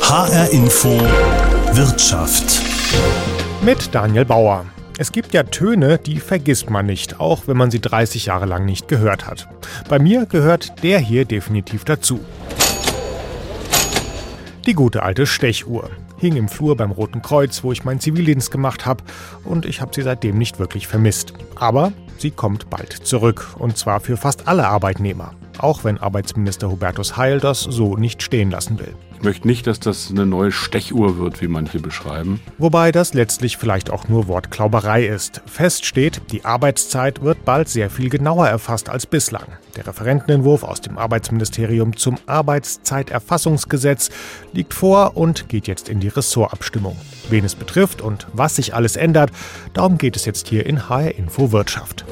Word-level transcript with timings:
HR 0.00 0.52
Info 0.52 0.90
Wirtschaft. 1.72 2.62
Mit 3.64 3.92
Daniel 3.92 4.24
Bauer. 4.24 4.64
Es 4.96 5.10
gibt 5.10 5.34
ja 5.34 5.42
Töne, 5.42 5.98
die 5.98 6.20
vergisst 6.20 6.70
man 6.70 6.86
nicht, 6.86 7.18
auch 7.18 7.48
wenn 7.48 7.56
man 7.56 7.72
sie 7.72 7.80
30 7.80 8.26
Jahre 8.26 8.46
lang 8.46 8.64
nicht 8.64 8.86
gehört 8.86 9.26
hat. 9.26 9.48
Bei 9.88 9.98
mir 9.98 10.26
gehört 10.26 10.84
der 10.84 11.00
hier 11.00 11.24
definitiv 11.24 11.84
dazu. 11.84 12.20
Die 14.66 14.74
gute 14.74 15.02
alte 15.02 15.26
Stechuhr 15.26 15.90
hing 16.16 16.36
im 16.36 16.48
Flur 16.48 16.76
beim 16.76 16.92
Roten 16.92 17.20
Kreuz, 17.20 17.64
wo 17.64 17.72
ich 17.72 17.84
meinen 17.84 17.98
Zivildienst 17.98 18.52
gemacht 18.52 18.86
habe, 18.86 19.02
und 19.42 19.66
ich 19.66 19.80
habe 19.80 19.90
sie 19.92 20.02
seitdem 20.02 20.38
nicht 20.38 20.60
wirklich 20.60 20.86
vermisst. 20.86 21.32
Aber 21.56 21.92
sie 22.18 22.30
kommt 22.30 22.70
bald 22.70 22.92
zurück, 22.92 23.56
und 23.58 23.76
zwar 23.78 23.98
für 23.98 24.16
fast 24.16 24.46
alle 24.46 24.68
Arbeitnehmer, 24.68 25.34
auch 25.58 25.84
wenn 25.84 25.98
Arbeitsminister 25.98 26.70
Hubertus 26.70 27.16
Heil 27.16 27.40
das 27.40 27.60
so 27.60 27.96
nicht 27.96 28.22
stehen 28.22 28.50
lassen 28.50 28.78
will. 28.78 28.94
Ich 29.16 29.22
möchte 29.22 29.46
nicht, 29.46 29.66
dass 29.66 29.80
das 29.80 30.10
eine 30.10 30.26
neue 30.26 30.52
Stechuhr 30.52 31.16
wird, 31.18 31.40
wie 31.40 31.48
manche 31.48 31.80
beschreiben. 31.80 32.40
Wobei 32.58 32.92
das 32.92 33.14
letztlich 33.14 33.56
vielleicht 33.56 33.88
auch 33.88 34.06
nur 34.08 34.28
Wortklauberei 34.28 35.06
ist. 35.06 35.40
Fest 35.46 35.86
steht, 35.86 36.20
die 36.30 36.44
Arbeitszeit 36.44 37.22
wird 37.22 37.44
bald 37.44 37.68
sehr 37.70 37.88
viel 37.88 38.10
genauer 38.10 38.48
erfasst 38.48 38.90
als 38.90 39.06
bislang. 39.06 39.46
Der 39.76 39.86
Referentenentwurf 39.86 40.62
aus 40.62 40.82
dem 40.82 40.98
Arbeitsministerium 40.98 41.96
zum 41.96 42.16
Arbeitszeiterfassungsgesetz 42.26 44.10
liegt 44.52 44.74
vor 44.74 45.16
und 45.16 45.48
geht 45.48 45.68
jetzt 45.68 45.88
in 45.88 46.00
die 46.00 46.08
Ressortabstimmung. 46.08 46.96
Wen 47.30 47.44
es 47.44 47.54
betrifft 47.54 48.02
und 48.02 48.26
was 48.32 48.56
sich 48.56 48.74
alles 48.74 48.96
ändert, 48.96 49.30
darum 49.72 49.96
geht 49.96 50.16
es 50.16 50.26
jetzt 50.26 50.48
hier 50.48 50.66
in 50.66 50.88
HR 50.88 51.14
Info 51.14 51.50
Wirtschaft. 51.50 52.04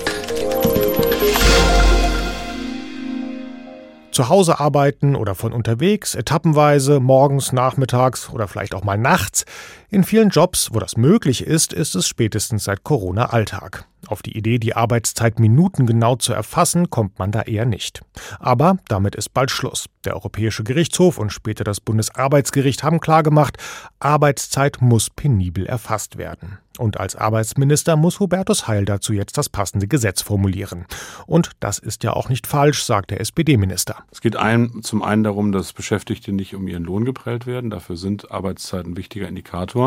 Zu 4.12 4.28
Hause 4.28 4.60
arbeiten 4.60 5.16
oder 5.16 5.34
von 5.34 5.52
unterwegs, 5.52 6.14
etappenweise, 6.14 7.00
morgens, 7.00 7.52
nachmittags 7.52 8.30
oder 8.30 8.48
vielleicht 8.48 8.74
auch 8.74 8.84
mal 8.84 8.98
nachts. 8.98 9.44
In 9.92 10.04
vielen 10.04 10.30
Jobs, 10.30 10.70
wo 10.72 10.78
das 10.78 10.96
möglich 10.96 11.46
ist, 11.46 11.74
ist 11.74 11.94
es 11.94 12.08
spätestens 12.08 12.64
seit 12.64 12.82
Corona 12.82 13.26
Alltag. 13.26 13.84
Auf 14.06 14.22
die 14.22 14.36
Idee, 14.36 14.58
die 14.58 14.74
Arbeitszeit 14.74 15.38
minutengenau 15.38 16.16
zu 16.16 16.32
erfassen, 16.32 16.90
kommt 16.90 17.18
man 17.18 17.30
da 17.30 17.42
eher 17.42 17.66
nicht. 17.66 18.00
Aber 18.40 18.78
damit 18.88 19.14
ist 19.14 19.34
bald 19.34 19.50
Schluss. 19.50 19.86
Der 20.04 20.14
Europäische 20.14 20.64
Gerichtshof 20.64 21.18
und 21.18 21.30
später 21.30 21.62
das 21.62 21.80
Bundesarbeitsgericht 21.80 22.82
haben 22.82 23.00
klargemacht, 23.00 23.58
Arbeitszeit 24.00 24.80
muss 24.80 25.10
penibel 25.10 25.66
erfasst 25.66 26.16
werden. 26.16 26.58
Und 26.78 26.98
als 26.98 27.14
Arbeitsminister 27.14 27.96
muss 27.96 28.18
Hubertus 28.18 28.66
Heil 28.66 28.86
dazu 28.86 29.12
jetzt 29.12 29.36
das 29.36 29.48
passende 29.48 29.86
Gesetz 29.86 30.22
formulieren. 30.22 30.86
Und 31.26 31.50
das 31.60 31.78
ist 31.78 32.02
ja 32.02 32.14
auch 32.14 32.28
nicht 32.28 32.46
falsch, 32.46 32.82
sagt 32.82 33.10
der 33.10 33.20
SPD-Minister. 33.20 33.96
Es 34.10 34.20
geht 34.20 34.36
ein, 34.36 34.82
zum 34.82 35.02
einen 35.02 35.22
darum, 35.22 35.52
dass 35.52 35.74
Beschäftigte 35.74 36.32
nicht 36.32 36.54
um 36.54 36.66
ihren 36.66 36.84
Lohn 36.84 37.04
geprellt 37.04 37.46
werden. 37.46 37.70
Dafür 37.70 37.96
sind 37.96 38.30
Arbeitszeiten 38.30 38.92
ein 38.92 38.96
wichtiger 38.96 39.28
Indikator. 39.28 39.81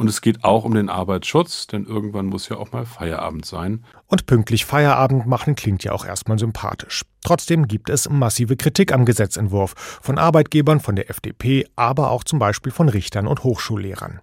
Und 0.00 0.08
es 0.08 0.22
geht 0.22 0.44
auch 0.44 0.64
um 0.64 0.72
den 0.72 0.88
Arbeitsschutz, 0.88 1.66
denn 1.66 1.84
irgendwann 1.84 2.24
muss 2.24 2.48
ja 2.48 2.56
auch 2.56 2.72
mal 2.72 2.86
Feierabend 2.86 3.44
sein. 3.44 3.84
Und 4.06 4.24
pünktlich 4.24 4.64
Feierabend 4.64 5.26
machen 5.26 5.56
klingt 5.56 5.84
ja 5.84 5.92
auch 5.92 6.06
erstmal 6.06 6.38
sympathisch. 6.38 7.04
Trotzdem 7.22 7.68
gibt 7.68 7.90
es 7.90 8.08
massive 8.08 8.56
Kritik 8.56 8.94
am 8.94 9.04
Gesetzentwurf 9.04 9.74
von 10.00 10.16
Arbeitgebern, 10.16 10.80
von 10.80 10.96
der 10.96 11.10
FDP, 11.10 11.66
aber 11.76 12.10
auch 12.10 12.24
zum 12.24 12.38
Beispiel 12.38 12.72
von 12.72 12.88
Richtern 12.88 13.26
und 13.26 13.44
Hochschullehrern. 13.44 14.20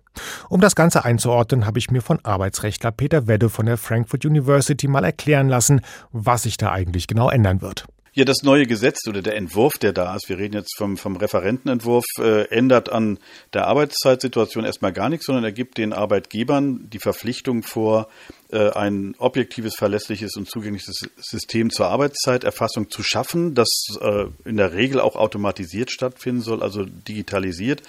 Um 0.50 0.62
das 0.62 0.76
Ganze 0.76 1.06
einzuordnen, 1.06 1.68
habe 1.68 1.78
ich 1.78 1.92
mir 1.92 2.02
von 2.02 2.26
Arbeitsrechtler 2.26 2.92
Peter 2.92 3.28
Wedde 3.28 3.50
von 3.50 3.68
der 3.68 3.78
Frankfurt 3.78 4.26
University 4.26 4.88
mal 4.88 5.04
erklären 5.04 5.48
lassen, 5.48 5.82
was 6.12 6.44
sich 6.44 6.58
da 6.58 6.72
eigentlich 6.72 7.06
genau 7.06 7.30
ändern 7.30 7.62
wird. 7.62 7.86
Ja, 8.18 8.26
das 8.26 8.42
neue 8.42 8.66
Gesetz 8.66 9.08
oder 9.08 9.22
der 9.22 9.36
Entwurf, 9.36 9.78
der 9.78 9.94
da 9.94 10.16
ist, 10.16 10.28
wir 10.28 10.40
reden 10.40 10.56
jetzt 10.56 10.76
vom, 10.76 10.98
vom 10.98 11.18
Referentenentwurf, 11.18 12.04
äh, 12.18 12.48
ändert 12.50 12.92
an 12.92 13.20
der 13.54 13.68
Arbeitszeitsituation 13.68 14.66
erstmal 14.66 14.92
gar 14.92 15.08
nichts, 15.08 15.28
sondern 15.28 15.44
er 15.44 15.52
gibt 15.52 15.78
den 15.78 15.94
Arbeitgebern 15.94 16.90
die 16.90 16.98
Verpflichtung 16.98 17.62
vor, 17.62 18.08
ein 18.56 19.14
objektives, 19.18 19.76
verlässliches 19.76 20.38
und 20.38 20.50
zugängliches 20.50 21.10
System 21.18 21.70
zur 21.70 21.88
Arbeitszeiterfassung 21.88 22.90
zu 22.90 23.04
schaffen, 23.04 23.56
das 23.56 23.68
äh, 24.00 24.26
in 24.46 24.56
der 24.56 24.74
Regel 24.74 25.02
auch 25.02 25.18
automatisiert 25.18 25.92
stattfinden 25.92 26.42
soll, 26.42 26.64
also 26.64 26.86
digitalisiert, 26.86 27.82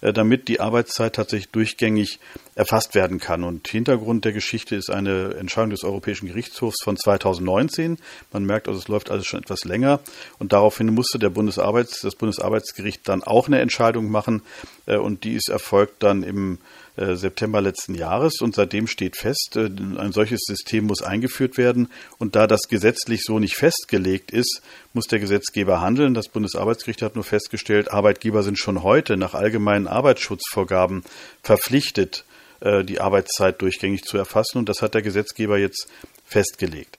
äh, 0.00 0.14
damit 0.14 0.48
die 0.48 0.60
Arbeitszeit 0.60 1.14
tatsächlich 1.14 1.50
durchgängig 1.50 2.18
erfasst 2.54 2.94
werden 2.94 3.18
kann. 3.18 3.44
Und 3.44 3.68
Hintergrund 3.68 4.24
der 4.24 4.32
Geschichte 4.32 4.74
ist 4.74 4.90
eine 4.90 5.34
Entscheidung 5.34 5.70
des 5.70 5.84
Europäischen 5.84 6.28
Gerichtshofs 6.28 6.82
von 6.82 6.96
2019. 6.96 7.98
Man 8.32 8.44
merkt 8.46 8.68
also, 8.68 8.80
es 8.80 8.88
läuft 8.88 9.10
alles 9.10 9.26
schon 9.26 9.40
etwas 9.40 9.64
länger. 9.64 10.00
Und 10.38 10.54
daraufhin 10.54 10.94
musste 10.94 11.18
der 11.18 11.28
Bundesarbeits, 11.28 12.00
das 12.00 12.14
Bundesarbeitsgericht 12.14 13.06
dann 13.06 13.22
auch 13.22 13.48
eine 13.48 13.60
Entscheidung 13.60 14.10
machen. 14.10 14.42
Und 14.86 15.24
die 15.24 15.34
ist 15.34 15.50
erfolgt 15.50 16.02
dann 16.02 16.22
im 16.22 16.54
äh, 16.54 16.58
September 16.96 17.60
letzten 17.60 17.94
Jahres 17.94 18.40
und 18.40 18.54
seitdem 18.54 18.86
steht 18.86 19.16
fest, 19.16 19.56
äh, 19.56 19.66
ein 19.98 20.12
solches 20.12 20.40
System 20.46 20.86
muss 20.86 21.02
eingeführt 21.02 21.58
werden 21.58 21.88
und 22.18 22.36
da 22.36 22.46
das 22.46 22.68
gesetzlich 22.68 23.22
so 23.22 23.38
nicht 23.38 23.54
festgelegt 23.54 24.30
ist, 24.30 24.62
muss 24.92 25.06
der 25.06 25.18
Gesetzgeber 25.18 25.80
handeln. 25.80 26.14
Das 26.14 26.28
Bundesarbeitsgericht 26.28 27.02
hat 27.02 27.14
nur 27.14 27.24
festgestellt, 27.24 27.90
Arbeitgeber 27.90 28.42
sind 28.42 28.58
schon 28.58 28.82
heute 28.82 29.16
nach 29.16 29.34
allgemeinen 29.34 29.86
Arbeitsschutzvorgaben 29.86 31.02
verpflichtet, 31.42 32.24
äh, 32.60 32.82
die 32.84 33.00
Arbeitszeit 33.00 33.60
durchgängig 33.60 34.04
zu 34.04 34.16
erfassen 34.16 34.58
und 34.58 34.68
das 34.68 34.80
hat 34.80 34.94
der 34.94 35.02
Gesetzgeber 35.02 35.58
jetzt 35.58 35.88
festgelegt. 36.24 36.98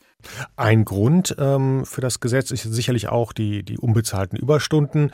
Ein 0.56 0.86
Grund 0.86 1.36
ähm, 1.38 1.86
für 1.86 2.02
das 2.02 2.20
Gesetz 2.20 2.52
ist 2.52 2.64
sicherlich 2.64 3.08
auch 3.10 3.34
die, 3.34 3.64
die 3.64 3.78
unbezahlten 3.78 4.38
Überstunden, 4.38 5.12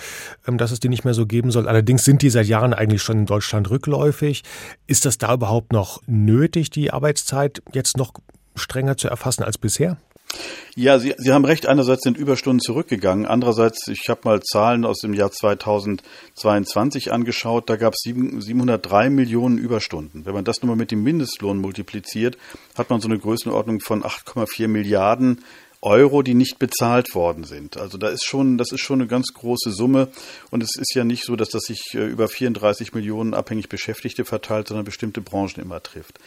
ähm, 0.48 0.58
dass 0.58 0.72
es 0.72 0.80
die 0.80 0.90
nicht 0.90 1.04
mehr 1.04 1.14
so 1.14 1.26
geben 1.26 1.52
soll. 1.52 1.68
Allerdings 1.68 2.06
sind 2.06 2.22
die 2.22 2.30
seit 2.30 2.48
Jahren 2.48 2.74
eigentlich 2.74 3.02
schon 3.02 3.20
in 3.20 3.26
Deutschland 3.26 3.70
rückläufig. 3.70 4.44
Ist 4.88 5.06
das 5.06 5.18
da 5.18 5.34
überhaupt 5.34 5.72
noch 5.74 6.02
nötig, 6.08 6.70
die 6.70 6.92
Arbeitszeit 6.92 7.62
jetzt 7.74 7.98
noch 7.98 8.14
strenger 8.56 8.98
zu 8.98 9.08
erfassen 9.08 9.44
als 9.44 9.58
bisher? 9.58 9.98
Ja, 10.76 10.98
Sie, 10.98 11.14
Sie 11.18 11.32
haben 11.32 11.46
recht. 11.46 11.68
Einerseits 11.68 12.02
sind 12.02 12.18
Überstunden 12.18 12.60
zurückgegangen. 12.60 13.28
Andererseits, 13.28 13.88
ich 13.90 14.10
habe 14.10 14.22
mal 14.24 14.42
Zahlen 14.42 14.86
aus 14.86 15.02
dem 15.02 15.14
Jahr 15.14 15.32
2022 15.32 17.12
angeschaut. 17.12 17.70
Da 17.70 17.76
gab 17.76 17.94
es 17.94 18.02
703 18.02 19.12
Millionen 19.12 19.60
Überstunden. 19.60 20.26
Wenn 20.26 20.34
man 20.34 20.46
das 20.46 20.64
nochmal 20.64 20.76
mit 20.76 20.90
dem 20.90 21.04
Mindestlohn 21.04 21.60
multipliziert, 21.60 22.40
hat 22.76 22.90
man 22.90 23.02
so 23.02 23.08
eine 23.08 23.20
Größenordnung 23.20 23.82
von 23.82 24.04
8,4 24.04 24.68
Milliarden 24.68 25.44
Euro, 25.84 26.22
die 26.22 26.34
nicht 26.34 26.60
bezahlt 26.60 27.14
worden 27.14 27.44
sind. 27.44 27.78
Also 27.78 27.98
da 27.98 28.08
ist 28.08 28.24
schon, 28.24 28.58
das 28.58 28.72
ist 28.72 28.80
schon 28.80 29.02
eine 29.02 29.08
ganz 29.08 29.34
große 29.34 29.72
Summe. 29.72 30.08
Und 30.50 30.64
es 30.64 30.78
ist 30.78 30.96
ja 30.96 31.04
nicht 31.04 31.26
so, 31.26 31.36
dass 31.36 31.50
das 31.50 31.64
sich 31.64 31.94
äh, 31.94 32.06
über 32.06 32.30
34 32.30 32.94
Millionen 32.94 33.34
abhängig 33.34 33.68
Beschäftigte 33.68 34.24
verteilt, 34.24 34.70
sondern 34.70 34.86
bestimmte 34.86 35.22
Branchen 35.22 35.62
immer 35.62 35.84
trifft. 35.84 36.20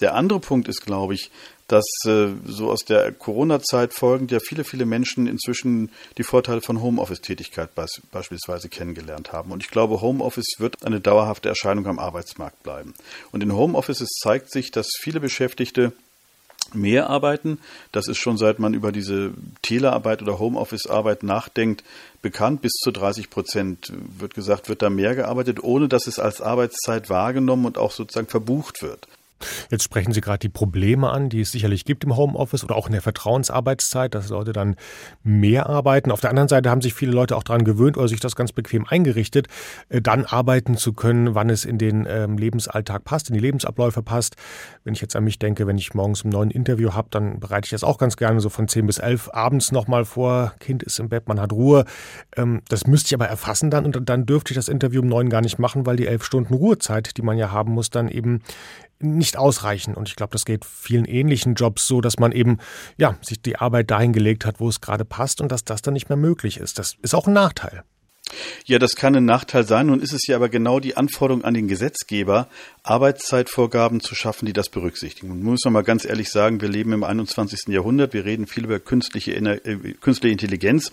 Der 0.00 0.14
andere 0.14 0.40
Punkt 0.40 0.66
ist, 0.66 0.84
glaube 0.84 1.14
ich, 1.14 1.30
dass 1.68 1.86
äh, 2.06 2.28
so 2.46 2.70
aus 2.70 2.84
der 2.84 3.12
Corona-Zeit 3.12 3.94
folgend 3.94 4.30
ja 4.30 4.38
viele, 4.40 4.64
viele 4.64 4.84
Menschen 4.84 5.26
inzwischen 5.26 5.90
die 6.18 6.22
Vorteile 6.22 6.60
von 6.60 6.82
Homeoffice-Tätigkeit 6.82 7.70
beispielsweise 8.12 8.68
kennengelernt 8.68 9.32
haben. 9.32 9.50
Und 9.50 9.62
ich 9.62 9.70
glaube, 9.70 10.00
Homeoffice 10.00 10.56
wird 10.58 10.84
eine 10.84 11.00
dauerhafte 11.00 11.48
Erscheinung 11.48 11.86
am 11.86 11.98
Arbeitsmarkt 11.98 12.62
bleiben. 12.62 12.94
Und 13.32 13.42
in 13.42 13.54
Homeoffices 13.54 14.08
zeigt 14.22 14.50
sich, 14.50 14.70
dass 14.70 14.88
viele 15.00 15.20
Beschäftigte 15.20 15.92
mehr 16.74 17.08
arbeiten. 17.08 17.58
Das 17.92 18.08
ist 18.08 18.18
schon 18.18 18.36
seit 18.36 18.58
man 18.58 18.74
über 18.74 18.92
diese 18.92 19.32
Telearbeit 19.62 20.22
oder 20.22 20.38
Homeoffice-Arbeit 20.38 21.22
nachdenkt, 21.22 21.84
bekannt. 22.22 22.62
Bis 22.62 22.72
zu 22.72 22.90
30 22.90 23.30
Prozent 23.30 23.92
wird 24.18 24.34
gesagt, 24.34 24.68
wird 24.68 24.82
da 24.82 24.90
mehr 24.90 25.14
gearbeitet, 25.14 25.62
ohne 25.62 25.88
dass 25.88 26.06
es 26.06 26.18
als 26.18 26.40
Arbeitszeit 26.40 27.10
wahrgenommen 27.10 27.66
und 27.66 27.78
auch 27.78 27.92
sozusagen 27.92 28.28
verbucht 28.28 28.82
wird. 28.82 29.08
Jetzt 29.70 29.84
sprechen 29.84 30.12
Sie 30.12 30.20
gerade 30.20 30.38
die 30.38 30.48
Probleme 30.48 31.10
an, 31.10 31.28
die 31.28 31.40
es 31.40 31.52
sicherlich 31.52 31.84
gibt 31.84 32.04
im 32.04 32.16
Homeoffice 32.16 32.64
oder 32.64 32.76
auch 32.76 32.86
in 32.86 32.92
der 32.92 33.02
Vertrauensarbeitszeit, 33.02 34.14
dass 34.14 34.28
Leute 34.28 34.52
dann 34.52 34.76
mehr 35.22 35.68
arbeiten. 35.68 36.10
Auf 36.10 36.20
der 36.20 36.30
anderen 36.30 36.48
Seite 36.48 36.70
haben 36.70 36.80
sich 36.80 36.94
viele 36.94 37.12
Leute 37.12 37.36
auch 37.36 37.42
daran 37.42 37.64
gewöhnt 37.64 37.96
oder 37.96 38.08
sich 38.08 38.20
das 38.20 38.36
ganz 38.36 38.52
bequem 38.52 38.86
eingerichtet, 38.86 39.48
äh, 39.88 40.00
dann 40.00 40.24
arbeiten 40.24 40.76
zu 40.76 40.92
können, 40.92 41.34
wann 41.34 41.50
es 41.50 41.64
in 41.64 41.78
den 41.78 42.06
ähm, 42.08 42.38
Lebensalltag 42.38 43.04
passt, 43.04 43.28
in 43.28 43.34
die 43.34 43.40
Lebensabläufe 43.40 44.02
passt. 44.02 44.36
Wenn 44.84 44.94
ich 44.94 45.00
jetzt 45.00 45.16
an 45.16 45.24
mich 45.24 45.38
denke, 45.38 45.66
wenn 45.66 45.78
ich 45.78 45.94
morgens 45.94 46.24
ein 46.24 46.30
neues 46.30 46.52
Interview 46.52 46.92
habe, 46.92 47.08
dann 47.10 47.40
bereite 47.40 47.66
ich 47.66 47.70
das 47.70 47.84
auch 47.84 47.98
ganz 47.98 48.16
gerne 48.16 48.40
so 48.40 48.48
von 48.48 48.68
10 48.68 48.86
bis 48.86 48.98
11 48.98 49.30
abends 49.32 49.72
nochmal 49.72 50.04
vor. 50.04 50.54
Kind 50.60 50.82
ist 50.82 50.98
im 50.98 51.08
Bett, 51.08 51.28
man 51.28 51.40
hat 51.40 51.52
Ruhe. 51.52 51.84
Ähm, 52.36 52.62
das 52.68 52.86
müsste 52.86 53.08
ich 53.08 53.14
aber 53.14 53.26
erfassen 53.26 53.70
dann 53.70 53.86
und 53.86 54.08
dann 54.08 54.26
dürfte 54.26 54.52
ich 54.52 54.56
das 54.56 54.68
Interview 54.68 55.00
um 55.00 55.08
9 55.08 55.28
gar 55.30 55.40
nicht 55.40 55.58
machen, 55.58 55.86
weil 55.86 55.96
die 55.96 56.06
11 56.06 56.24
Stunden 56.24 56.54
Ruhezeit, 56.54 57.16
die 57.16 57.22
man 57.22 57.38
ja 57.38 57.50
haben 57.50 57.72
muss, 57.72 57.90
dann 57.90 58.08
eben 58.08 58.42
nicht 59.04 59.36
ausreichen. 59.36 59.94
Und 59.94 60.08
ich 60.08 60.16
glaube, 60.16 60.32
das 60.32 60.44
geht 60.44 60.64
vielen 60.64 61.04
ähnlichen 61.04 61.54
Jobs 61.54 61.86
so, 61.86 62.00
dass 62.00 62.18
man 62.18 62.32
eben 62.32 62.58
ja, 62.96 63.16
sich 63.20 63.40
die 63.40 63.56
Arbeit 63.56 63.90
dahin 63.90 64.12
gelegt 64.12 64.44
hat, 64.46 64.60
wo 64.60 64.68
es 64.68 64.80
gerade 64.80 65.04
passt 65.04 65.40
und 65.40 65.52
dass 65.52 65.64
das 65.64 65.82
dann 65.82 65.94
nicht 65.94 66.08
mehr 66.08 66.16
möglich 66.16 66.58
ist. 66.58 66.78
Das 66.78 66.96
ist 67.02 67.14
auch 67.14 67.26
ein 67.26 67.32
Nachteil. 67.32 67.84
Ja, 68.66 68.78
das 68.78 68.96
kann 68.96 69.14
ein 69.16 69.24
Nachteil 69.24 69.64
sein. 69.64 69.86
Nun 69.86 70.00
ist 70.00 70.12
es 70.12 70.26
ja 70.26 70.36
aber 70.36 70.48
genau 70.48 70.80
die 70.80 70.96
Anforderung 70.96 71.44
an 71.44 71.54
den 71.54 71.68
Gesetzgeber, 71.68 72.48
Arbeitszeitvorgaben 72.82 74.00
zu 74.00 74.14
schaffen, 74.14 74.44
die 74.44 74.52
das 74.52 74.68
berücksichtigen. 74.68 75.30
Und 75.30 75.42
muss 75.42 75.64
man 75.64 75.72
mal 75.72 75.82
ganz 75.82 76.04
ehrlich 76.04 76.30
sagen, 76.30 76.60
wir 76.60 76.68
leben 76.68 76.92
im 76.92 77.02
21. 77.02 77.68
Jahrhundert, 77.68 78.12
wir 78.12 78.26
reden 78.26 78.46
viel 78.46 78.64
über 78.64 78.78
künstliche, 78.78 79.32
äh, 79.34 79.94
künstliche 80.00 80.32
Intelligenz, 80.32 80.92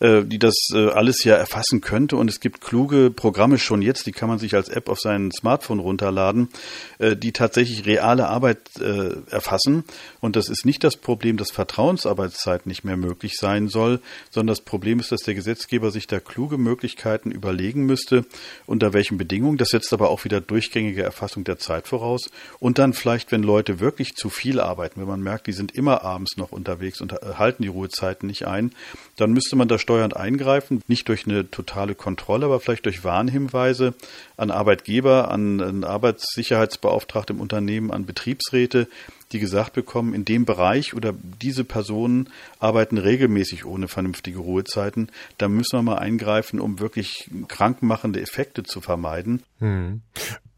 äh, 0.00 0.24
die 0.24 0.40
das 0.40 0.54
äh, 0.74 0.88
alles 0.88 1.22
ja 1.22 1.36
erfassen 1.36 1.80
könnte. 1.80 2.16
Und 2.16 2.28
es 2.28 2.40
gibt 2.40 2.60
kluge 2.60 3.10
Programme 3.10 3.58
schon 3.58 3.82
jetzt, 3.82 4.06
die 4.06 4.12
kann 4.12 4.28
man 4.28 4.38
sich 4.38 4.54
als 4.54 4.68
App 4.68 4.88
auf 4.88 4.98
sein 4.98 5.30
Smartphone 5.30 5.78
runterladen, 5.78 6.48
die 7.00 7.32
tatsächlich 7.32 7.86
reale 7.86 8.28
Arbeit 8.28 8.58
erfassen. 9.30 9.84
Und 10.20 10.36
das 10.36 10.48
ist 10.48 10.66
nicht 10.66 10.82
das 10.82 10.96
Problem, 10.96 11.36
dass 11.36 11.50
Vertrauensarbeitszeit 11.50 12.66
nicht 12.66 12.84
mehr 12.84 12.96
möglich 12.96 13.36
sein 13.36 13.68
soll, 13.68 14.00
sondern 14.30 14.48
das 14.48 14.60
Problem 14.60 14.98
ist, 14.98 15.12
dass 15.12 15.20
der 15.20 15.34
Gesetzgeber 15.34 15.90
sich 15.90 16.06
da 16.06 16.20
kluge 16.20 16.58
Möglichkeiten 16.58 16.77
überlegen 16.82 17.86
müsste, 17.86 18.24
unter 18.66 18.92
welchen 18.92 19.18
Bedingungen. 19.18 19.58
Das 19.58 19.70
setzt 19.70 19.92
aber 19.92 20.10
auch 20.10 20.24
wieder 20.24 20.40
durchgängige 20.40 21.02
Erfassung 21.02 21.44
der 21.44 21.58
Zeit 21.58 21.88
voraus. 21.88 22.30
Und 22.58 22.78
dann 22.78 22.92
vielleicht, 22.92 23.32
wenn 23.32 23.42
Leute 23.42 23.80
wirklich 23.80 24.14
zu 24.14 24.30
viel 24.30 24.60
arbeiten, 24.60 25.00
wenn 25.00 25.08
man 25.08 25.22
merkt, 25.22 25.46
die 25.46 25.52
sind 25.52 25.72
immer 25.72 26.04
abends 26.04 26.36
noch 26.36 26.52
unterwegs 26.52 27.00
und 27.00 27.12
halten 27.12 27.62
die 27.62 27.68
Ruhezeiten 27.68 28.26
nicht 28.26 28.46
ein, 28.46 28.72
dann 29.16 29.32
müsste 29.32 29.56
man 29.56 29.68
da 29.68 29.78
steuernd 29.78 30.16
eingreifen, 30.16 30.82
nicht 30.86 31.08
durch 31.08 31.26
eine 31.26 31.50
totale 31.50 31.94
Kontrolle, 31.94 32.46
aber 32.46 32.60
vielleicht 32.60 32.86
durch 32.86 33.04
Warnhinweise 33.04 33.94
an 34.36 34.50
Arbeitgeber, 34.50 35.30
an, 35.30 35.60
an 35.60 35.84
Arbeitssicherheitsbeauftragte 35.84 37.32
im 37.32 37.40
Unternehmen, 37.40 37.90
an 37.90 38.06
Betriebsräte, 38.06 38.88
die 39.32 39.38
gesagt 39.38 39.74
bekommen, 39.74 40.14
in 40.14 40.24
dem 40.24 40.44
Bereich 40.44 40.94
oder 40.94 41.14
diese 41.42 41.64
Personen 41.64 42.30
arbeiten 42.58 42.98
regelmäßig 42.98 43.64
ohne 43.64 43.88
vernünftige 43.88 44.38
Ruhezeiten, 44.38 45.08
da 45.36 45.48
müssen 45.48 45.78
wir 45.78 45.82
mal 45.82 45.98
eingreifen, 45.98 46.60
um 46.60 46.80
wirklich 46.80 47.30
krankmachende 47.48 48.20
Effekte 48.20 48.62
zu 48.62 48.80
vermeiden. 48.80 49.42
Hm. 49.58 50.00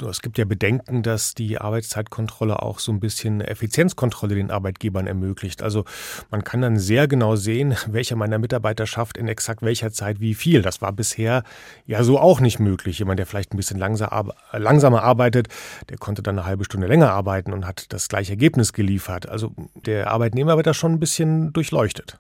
Es 0.09 0.23
gibt 0.23 0.39
ja 0.39 0.45
Bedenken, 0.45 1.03
dass 1.03 1.35
die 1.35 1.59
Arbeitszeitkontrolle 1.59 2.63
auch 2.63 2.79
so 2.79 2.93
ein 2.93 3.01
bisschen 3.01 3.41
Effizienzkontrolle 3.41 4.35
den 4.35 4.51
Arbeitgebern 4.51 5.07
ermöglicht. 5.07 5.63
Also 5.63 5.85
man 6.31 6.45
kann 6.45 6.63
dann 6.63 6.79
sehr 6.79 7.09
genau 7.09 7.37
sehen, 7.37 7.77
welcher 7.87 8.17
meiner 8.17 8.39
Mitarbeiter 8.39 8.87
schafft 8.87 9.17
in 9.17 9.29
exakt 9.29 9.63
welcher 9.63 9.93
Zeit 9.93 10.21
wie 10.21 10.35
viel. 10.35 10.63
Das 10.63 10.81
war 10.81 10.93
bisher 10.93 11.43
ja 11.87 12.03
so 12.03 12.19
auch 12.19 12.41
nicht 12.41 12.59
möglich. 12.59 12.99
Jemand, 12.99 13.19
der 13.19 13.27
vielleicht 13.27 13.53
ein 13.53 13.57
bisschen 13.57 13.79
langsamer 13.79 15.03
arbeitet, 15.03 15.49
der 15.89 15.99
konnte 15.99 16.23
dann 16.23 16.39
eine 16.39 16.47
halbe 16.47 16.65
Stunde 16.65 16.87
länger 16.87 17.11
arbeiten 17.13 17.53
und 17.53 17.67
hat 17.67 17.93
das 17.93 18.09
gleiche 18.09 18.33
Ergebnis 18.33 18.73
geliefert. 18.73 19.29
Also 19.29 19.53
der 19.75 20.11
Arbeitnehmer 20.11 20.57
wird 20.57 20.67
da 20.67 20.75
schon 20.75 20.93
ein 20.93 21.01
bisschen 21.01 21.53
durchleuchtet. 21.53 22.19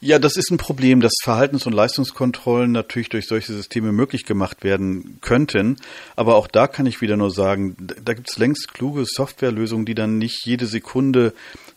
Ja, 0.00 0.18
das 0.18 0.36
ist 0.36 0.50
ein 0.50 0.56
Problem, 0.56 1.00
dass 1.00 1.12
Verhaltens- 1.22 1.66
und 1.66 1.72
Leistungskontrollen 1.72 2.72
natürlich 2.72 3.08
durch 3.08 3.26
solche 3.26 3.52
Systeme 3.52 3.92
möglich 3.92 4.24
gemacht 4.24 4.64
werden 4.64 5.18
könnten. 5.20 5.76
Aber 6.16 6.34
auch 6.34 6.48
da 6.48 6.66
kann 6.66 6.86
ich 6.86 7.00
wieder 7.00 7.16
nur 7.16 7.30
sagen, 7.30 7.76
da 7.78 8.14
gibt 8.14 8.28
es 8.28 8.38
längst 8.38 8.74
kluge 8.74 9.04
Softwarelösungen, 9.06 9.86
die 9.86 9.94
dann 9.94 10.18
nicht 10.18 10.44
jede 10.44 10.66
Sekunde 10.66 11.34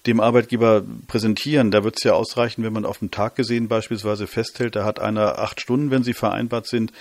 dem 0.08 0.20
Arbeitgeber 0.20 0.84
präsentieren. 1.08 1.72
Da 1.72 1.84
wird 1.84 1.98
es 1.98 2.04
ja 2.04 2.14
ausreichen, 2.14 2.64
wenn 2.64 2.74
man 2.74 2.86
auf 2.86 3.00
dem 3.00 3.12
Tag 3.12 3.36
gesehen 3.36 3.68
beispielsweise 3.68 4.28
festhält, 4.28 4.76
da 4.76 4.86
hat 4.86 5.00
einer 5.00 5.40
acht 5.40 5.62
Stunden, 5.62 5.92
wenn 5.92 6.04
sie 6.04 6.14
vereinbart 6.14 6.68
sind, 6.68 6.92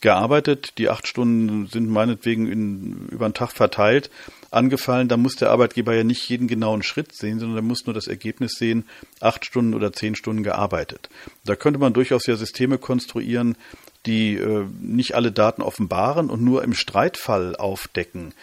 gearbeitet. 0.00 0.78
Die 0.78 0.88
acht 0.88 1.06
Stunden 1.06 1.66
sind 1.66 1.88
meinetwegen 1.88 2.50
in, 2.50 3.08
über 3.10 3.28
den 3.28 3.34
Tag 3.34 3.52
verteilt 3.52 4.10
angefallen. 4.52 5.08
Da 5.08 5.16
muss 5.16 5.36
der 5.36 5.50
Arbeitgeber 5.50 5.94
ja 5.94 6.04
nicht 6.04 6.28
jeden 6.28 6.48
genauen 6.48 6.82
Schritt 6.82 7.12
sehen, 7.14 7.38
sondern 7.38 7.58
er 7.58 7.62
muss 7.62 7.86
nur 7.86 7.94
das 7.94 8.06
Ergebnis 8.06 8.52
sehen, 8.52 8.84
acht 9.20 9.44
Stunden 9.44 9.74
oder 9.74 9.92
zehn 9.92 10.14
Stunden 10.14 10.42
gearbeitet. 10.42 11.08
Da 11.44 11.56
könnte 11.56 11.78
man 11.78 11.92
durchaus 11.92 12.26
ja 12.26 12.36
Systeme 12.36 12.78
konstruieren, 12.78 13.56
die 14.06 14.34
äh, 14.34 14.66
nicht 14.80 15.14
alle 15.14 15.30
Daten 15.30 15.62
offenbaren 15.62 16.28
und 16.28 16.42
nur 16.42 16.64
im 16.64 16.74
Streitfall 16.74 17.54
aufdecken, 17.54 18.34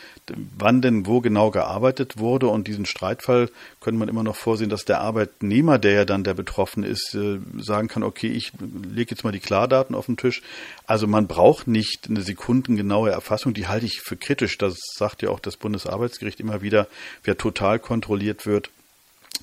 wann 0.58 0.82
denn 0.82 1.06
wo 1.06 1.20
genau 1.20 1.52
gearbeitet 1.52 2.18
wurde. 2.18 2.48
Und 2.48 2.68
diesen 2.68 2.86
Streitfall 2.86 3.50
könnte 3.82 4.00
man 4.00 4.08
immer 4.08 4.24
noch 4.24 4.38
vorsehen, 4.38 4.70
dass 4.70 4.86
der 4.86 5.02
Arbeitnehmer, 5.02 5.78
der 5.78 5.92
ja 5.94 6.06
dann 6.06 6.24
der 6.24 6.34
Betroffene 6.34 6.88
ist, 6.88 7.14
äh, 7.14 7.40
sagen 7.58 7.90
kann, 7.90 8.04
okay, 8.04 8.30
ich 8.30 8.54
lege 8.60 9.12
jetzt 9.12 9.24
mal 9.24 9.34
die 9.34 9.40
Klardaten 9.40 9.96
auf 9.96 10.06
den 10.06 10.16
Tisch. 10.16 10.42
Also 10.88 11.08
man 11.08 11.28
braucht 11.28 11.68
nicht 11.68 12.10
eine 12.10 12.22
sekundengenaue 12.22 13.12
Erfassung, 13.12 13.54
die 13.54 13.68
halte 13.68 13.86
ich 13.86 14.00
für 14.02 14.16
kritisch. 14.16 14.58
Das 14.58 14.78
sagt 14.96 15.22
ja 15.22 15.30
auch 15.30 15.42
das 15.42 15.58
Bundesarbeitsgericht 15.58 16.40
immer 16.40 16.62
wieder, 16.62 16.88
wer 17.24 17.38
total 17.38 17.80
kontrolliert 17.80 18.46
wird 18.46 18.70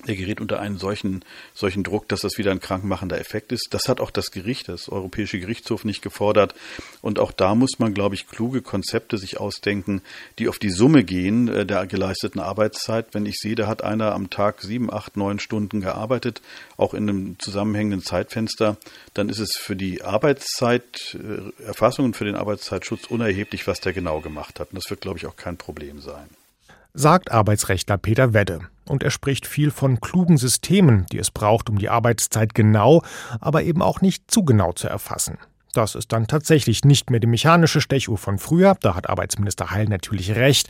der 0.05 0.15
gerät 0.15 0.41
unter 0.41 0.59
einen 0.59 0.77
solchen, 0.77 1.23
solchen 1.53 1.83
Druck, 1.83 2.07
dass 2.07 2.21
das 2.21 2.37
wieder 2.37 2.51
ein 2.51 2.59
krankmachender 2.59 3.19
Effekt 3.19 3.51
ist. 3.51 3.69
Das 3.71 3.89
hat 3.89 3.99
auch 3.99 4.11
das 4.11 4.31
Gericht, 4.31 4.69
das 4.69 4.89
Europäische 4.89 5.39
Gerichtshof 5.39 5.85
nicht 5.85 6.01
gefordert. 6.01 6.53
Und 7.01 7.19
auch 7.19 7.31
da 7.31 7.55
muss 7.55 7.79
man, 7.79 7.93
glaube 7.93 8.15
ich, 8.15 8.27
kluge 8.27 8.61
Konzepte 8.61 9.17
sich 9.17 9.39
ausdenken, 9.39 10.01
die 10.37 10.47
auf 10.47 10.59
die 10.59 10.69
Summe 10.69 11.03
gehen 11.03 11.47
äh, 11.47 11.65
der 11.65 11.87
geleisteten 11.87 12.39
Arbeitszeit. 12.39 13.07
Wenn 13.13 13.25
ich 13.25 13.39
sehe, 13.39 13.55
da 13.55 13.67
hat 13.67 13.83
einer 13.83 14.13
am 14.13 14.29
Tag 14.29 14.61
sieben, 14.61 14.93
acht, 14.93 15.17
neun 15.17 15.39
Stunden 15.39 15.81
gearbeitet, 15.81 16.41
auch 16.77 16.93
in 16.93 17.09
einem 17.09 17.39
zusammenhängenden 17.39 18.03
Zeitfenster, 18.03 18.77
dann 19.13 19.29
ist 19.29 19.39
es 19.39 19.57
für 19.57 19.75
die 19.75 20.03
Arbeitszeiterfassung 20.03 22.05
und 22.05 22.15
für 22.15 22.25
den 22.25 22.35
Arbeitszeitschutz 22.35 23.05
unerheblich, 23.05 23.67
was 23.67 23.81
der 23.81 23.93
genau 23.93 24.21
gemacht 24.21 24.59
hat. 24.59 24.71
Und 24.71 24.77
das 24.77 24.89
wird, 24.89 25.01
glaube 25.01 25.17
ich, 25.17 25.25
auch 25.25 25.35
kein 25.35 25.57
Problem 25.57 26.01
sein 26.01 26.29
sagt 26.97 27.31
Arbeitsrechtler 27.31 27.97
Peter 27.97 28.33
Wedde. 28.33 28.59
Und 28.87 29.03
er 29.03 29.11
spricht 29.11 29.45
viel 29.45 29.69
von 29.69 30.01
klugen 30.01 30.37
Systemen, 30.37 31.05
die 31.11 31.19
es 31.19 31.29
braucht, 31.29 31.69
um 31.69 31.77
die 31.77 31.89
Arbeitszeit 31.89 32.55
genau, 32.55 33.03
aber 33.39 33.63
eben 33.63 33.81
auch 33.81 34.01
nicht 34.01 34.31
zu 34.31 34.43
genau 34.43 34.71
zu 34.71 34.87
erfassen. 34.87 35.37
Das 35.73 35.93
ist 35.93 36.11
dann 36.11 36.27
tatsächlich 36.27 36.85
nicht 36.85 37.11
mehr 37.11 37.19
die 37.19 37.27
mechanische 37.27 37.81
Stechuhr 37.81 38.17
von 38.17 38.39
früher, 38.39 38.75
da 38.81 38.95
hat 38.95 39.09
Arbeitsminister 39.09 39.69
Heil 39.69 39.85
natürlich 39.85 40.35
recht, 40.35 40.69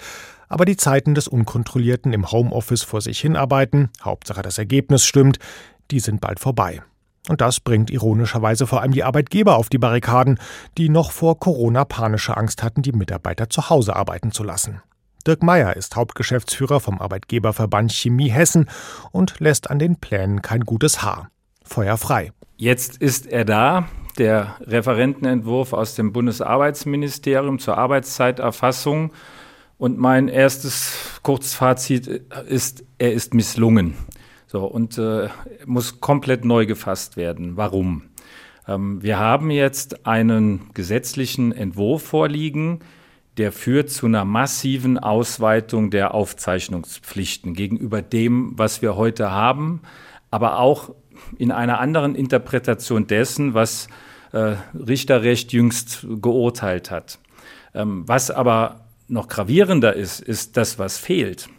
aber 0.50 0.66
die 0.66 0.76
Zeiten 0.76 1.16
des 1.16 1.30
Unkontrollierten 1.30 2.12
im 2.12 2.30
Homeoffice 2.30 2.84
vor 2.84 3.00
sich 3.00 3.20
hinarbeiten, 3.20 3.90
Hauptsache 4.04 4.42
das 4.42 4.58
Ergebnis 4.58 5.06
stimmt, 5.06 5.40
die 5.92 6.02
sind 6.02 6.20
bald 6.20 6.40
vorbei. 6.40 6.82
Und 7.30 7.40
das 7.40 7.62
bringt 7.62 7.90
ironischerweise 7.90 8.68
vor 8.68 8.82
allem 8.82 8.92
die 8.92 9.04
Arbeitgeber 9.04 9.58
auf 9.58 9.70
die 9.70 9.78
Barrikaden, 9.78 10.40
die 10.78 10.90
noch 10.90 11.12
vor 11.12 11.40
Corona 11.40 11.86
panische 11.86 12.36
Angst 12.36 12.64
hatten, 12.64 12.82
die 12.82 12.94
Mitarbeiter 12.94 13.50
zu 13.50 13.70
Hause 13.70 13.96
arbeiten 13.96 14.32
zu 14.32 14.44
lassen. 14.44 14.82
Dirk 15.28 15.44
Meyer 15.44 15.76
ist 15.76 15.98
Hauptgeschäftsführer 15.98 16.80
vom 16.80 17.02
Arbeitgeberverband 17.02 17.92
Chemie 17.92 18.30
Hessen 18.30 18.70
und 19.12 19.42
lässt 19.42 19.70
an 19.70 19.78
den 19.78 19.98
Plänen 19.98 20.42
kein 20.42 20.62
gutes 20.62 21.04
Haar. 21.04 21.30
Feuer 21.66 21.98
frei. 21.98 22.32
Jetzt 22.56 22.98
ist 23.02 23.28
er 23.28 23.44
da, 23.44 23.90
der 24.18 24.56
Referentenentwurf 24.62 25.74
aus 25.74 25.96
dem 25.96 26.14
Bundesarbeitsministerium 26.14 27.60
zur 27.60 27.78
Arbeitszeiterfassung. 27.78 29.12
Und 29.78 29.98
mein 29.98 30.30
erstes 30.30 31.20
Kurzfazit 31.24 32.08
ist, 32.48 32.86
er 32.98 33.12
ist 33.12 33.34
misslungen. 33.34 33.96
So, 34.48 34.66
und 34.66 34.98
äh, 34.98 35.28
muss 35.66 36.00
komplett 36.00 36.46
neu 36.46 36.66
gefasst 36.66 37.18
werden. 37.18 37.58
Warum? 37.58 38.04
Ähm, 38.66 39.04
wir 39.04 39.20
haben 39.20 39.52
jetzt 39.52 40.08
einen 40.08 40.70
gesetzlichen 40.74 41.52
Entwurf 41.52 42.02
vorliegen, 42.04 42.80
der 43.38 43.52
führt 43.52 43.90
zu 43.90 44.08
einer 44.08 44.26
massiven 44.26 44.98
Ausweitung 44.98 45.92
der 45.92 46.14
Aufzeichnungspflichten 46.14 47.54
gegenüber 47.54 48.02
dem, 48.02 48.54
was 48.58 48.82
wir 48.82 48.96
heute 48.96 49.32
haben, 49.32 49.82
aber 50.32 50.60
auch 50.60 50.94
in 51.38 51.52
einer 51.52 51.80
anderen 51.80 52.16
Interpretation 52.16 53.08
dessen, 53.08 53.54
was 53.54 53.88
äh, 54.32 54.56
Richterrecht 54.76 55.54
jüngst 55.54 56.06
geurteilt 56.22 56.92
hat. 56.92 57.20
Ähm, 57.74 58.04
was 58.08 58.32
aber 58.32 58.88
noch 59.08 59.28
gravierender 59.28 59.94
ist, 59.94 60.20
ist 60.20 60.58
das, 60.58 60.80
was 60.80 60.98
fehlt, 60.98 61.50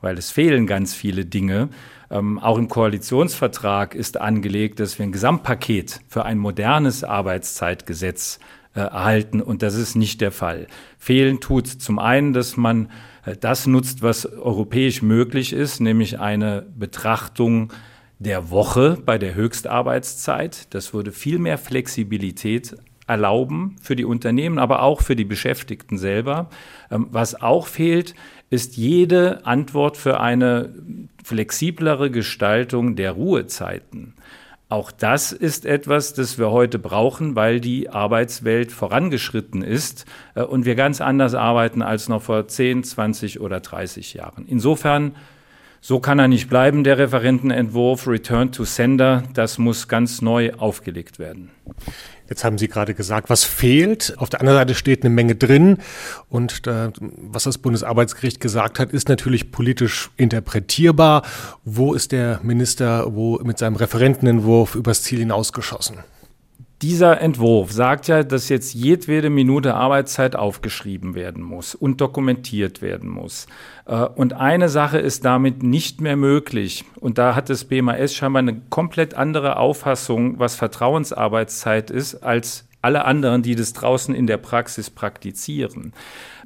weil 0.00 0.18
es 0.18 0.30
fehlen 0.30 0.66
ganz 0.66 0.94
viele 0.94 1.24
Dinge. 1.24 1.70
Ähm, 2.10 2.38
auch 2.38 2.58
im 2.58 2.68
Koalitionsvertrag 2.68 3.94
ist 3.94 4.20
angelegt, 4.20 4.80
dass 4.80 4.98
wir 4.98 5.06
ein 5.06 5.12
Gesamtpaket 5.12 6.00
für 6.08 6.24
ein 6.24 6.38
modernes 6.38 7.04
Arbeitszeitgesetz 7.04 8.38
äh, 8.74 8.80
erhalten 8.80 9.40
und 9.40 9.62
das 9.62 9.74
ist 9.74 9.96
nicht 9.96 10.20
der 10.20 10.32
Fall. 10.32 10.66
Fehlen 10.98 11.40
tut 11.40 11.66
zum 11.66 11.98
einen, 11.98 12.32
dass 12.32 12.56
man 12.56 12.88
äh, 13.24 13.36
das 13.38 13.66
nutzt, 13.66 14.02
was 14.02 14.26
europäisch 14.26 15.02
möglich 15.02 15.52
ist, 15.52 15.80
nämlich 15.80 16.20
eine 16.20 16.66
Betrachtung 16.76 17.72
der 18.18 18.50
Woche 18.50 18.98
bei 19.04 19.18
der 19.18 19.34
Höchstarbeitszeit. 19.34 20.72
Das 20.74 20.94
würde 20.94 21.12
viel 21.12 21.38
mehr 21.38 21.58
Flexibilität 21.58 22.76
erlauben 23.06 23.76
für 23.82 23.96
die 23.96 24.04
Unternehmen, 24.04 24.58
aber 24.58 24.82
auch 24.82 25.02
für 25.02 25.16
die 25.16 25.24
Beschäftigten 25.24 25.98
selber. 25.98 26.48
Ähm, 26.90 27.08
was 27.10 27.40
auch 27.40 27.66
fehlt, 27.66 28.14
ist 28.50 28.76
jede 28.76 29.46
Antwort 29.46 29.96
für 29.96 30.20
eine 30.20 30.74
flexiblere 31.24 32.10
Gestaltung 32.10 32.96
der 32.96 33.12
Ruhezeiten. 33.12 34.14
Auch 34.72 34.90
das 34.90 35.32
ist 35.32 35.66
etwas, 35.66 36.14
das 36.14 36.38
wir 36.38 36.50
heute 36.50 36.78
brauchen, 36.78 37.36
weil 37.36 37.60
die 37.60 37.90
Arbeitswelt 37.90 38.72
vorangeschritten 38.72 39.60
ist 39.60 40.06
äh, 40.34 40.44
und 40.44 40.64
wir 40.64 40.76
ganz 40.76 41.02
anders 41.02 41.34
arbeiten 41.34 41.82
als 41.82 42.08
noch 42.08 42.22
vor 42.22 42.48
10, 42.48 42.82
20 42.82 43.40
oder 43.40 43.60
30 43.60 44.14
Jahren. 44.14 44.46
Insofern, 44.48 45.14
so 45.82 46.00
kann 46.00 46.18
er 46.18 46.26
nicht 46.26 46.48
bleiben, 46.48 46.84
der 46.84 46.96
Referentenentwurf 46.96 48.08
Return 48.08 48.50
to 48.50 48.64
Sender. 48.64 49.24
Das 49.34 49.58
muss 49.58 49.88
ganz 49.88 50.22
neu 50.22 50.54
aufgelegt 50.54 51.18
werden. 51.18 51.50
Jetzt 52.32 52.44
haben 52.44 52.56
Sie 52.56 52.66
gerade 52.66 52.94
gesagt, 52.94 53.28
was 53.28 53.44
fehlt. 53.44 54.14
Auf 54.16 54.30
der 54.30 54.40
anderen 54.40 54.58
Seite 54.60 54.74
steht 54.74 55.04
eine 55.04 55.14
Menge 55.14 55.34
drin. 55.34 55.76
Und 56.30 56.66
äh, 56.66 56.88
was 56.98 57.42
das 57.42 57.58
Bundesarbeitsgericht 57.58 58.40
gesagt 58.40 58.78
hat, 58.78 58.90
ist 58.92 59.10
natürlich 59.10 59.52
politisch 59.52 60.10
interpretierbar. 60.16 61.26
Wo 61.66 61.92
ist 61.92 62.10
der 62.10 62.40
Minister 62.42 63.14
wo 63.14 63.38
mit 63.44 63.58
seinem 63.58 63.76
Referentenentwurf 63.76 64.76
übers 64.76 65.02
Ziel 65.02 65.18
hinausgeschossen? 65.18 65.98
Dieser 66.82 67.20
Entwurf 67.20 67.70
sagt 67.70 68.08
ja, 68.08 68.24
dass 68.24 68.48
jetzt 68.48 68.74
jedwede 68.74 69.30
Minute 69.30 69.74
Arbeitszeit 69.74 70.34
aufgeschrieben 70.34 71.14
werden 71.14 71.40
muss 71.40 71.76
und 71.76 72.00
dokumentiert 72.00 72.82
werden 72.82 73.08
muss. 73.08 73.46
Äh, 73.86 74.04
und 74.04 74.32
eine 74.32 74.68
Sache 74.68 74.98
ist 74.98 75.24
damit 75.24 75.62
nicht 75.62 76.00
mehr 76.00 76.16
möglich. 76.16 76.84
Und 76.98 77.18
da 77.18 77.36
hat 77.36 77.50
das 77.50 77.66
BMAS 77.66 78.16
scheinbar 78.16 78.40
eine 78.40 78.60
komplett 78.68 79.14
andere 79.14 79.58
Auffassung, 79.58 80.40
was 80.40 80.56
Vertrauensarbeitszeit 80.56 81.92
ist, 81.92 82.16
als 82.16 82.66
alle 82.82 83.04
anderen, 83.04 83.42
die 83.42 83.54
das 83.54 83.74
draußen 83.74 84.12
in 84.12 84.26
der 84.26 84.38
Praxis 84.38 84.90
praktizieren. 84.90 85.92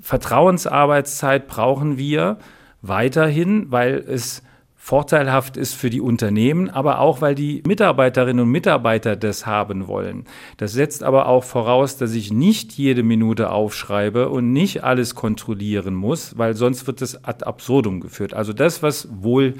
Vertrauensarbeitszeit 0.02 1.48
brauchen 1.48 1.96
wir 1.96 2.36
weiterhin, 2.82 3.72
weil 3.72 4.04
es 4.06 4.42
vorteilhaft 4.86 5.56
ist 5.56 5.74
für 5.74 5.90
die 5.90 6.00
Unternehmen, 6.00 6.70
aber 6.70 7.00
auch, 7.00 7.20
weil 7.20 7.34
die 7.34 7.60
Mitarbeiterinnen 7.66 8.44
und 8.44 8.52
Mitarbeiter 8.52 9.16
das 9.16 9.44
haben 9.44 9.88
wollen. 9.88 10.26
Das 10.58 10.74
setzt 10.74 11.02
aber 11.02 11.26
auch 11.26 11.42
voraus, 11.42 11.96
dass 11.96 12.14
ich 12.14 12.32
nicht 12.32 12.74
jede 12.74 13.02
Minute 13.02 13.50
aufschreibe 13.50 14.28
und 14.28 14.52
nicht 14.52 14.84
alles 14.84 15.16
kontrollieren 15.16 15.92
muss, 15.92 16.38
weil 16.38 16.54
sonst 16.54 16.86
wird 16.86 17.02
es 17.02 17.24
ad 17.24 17.44
absurdum 17.44 17.98
geführt. 17.98 18.32
Also 18.32 18.52
das, 18.52 18.80
was 18.80 19.08
wohl 19.10 19.54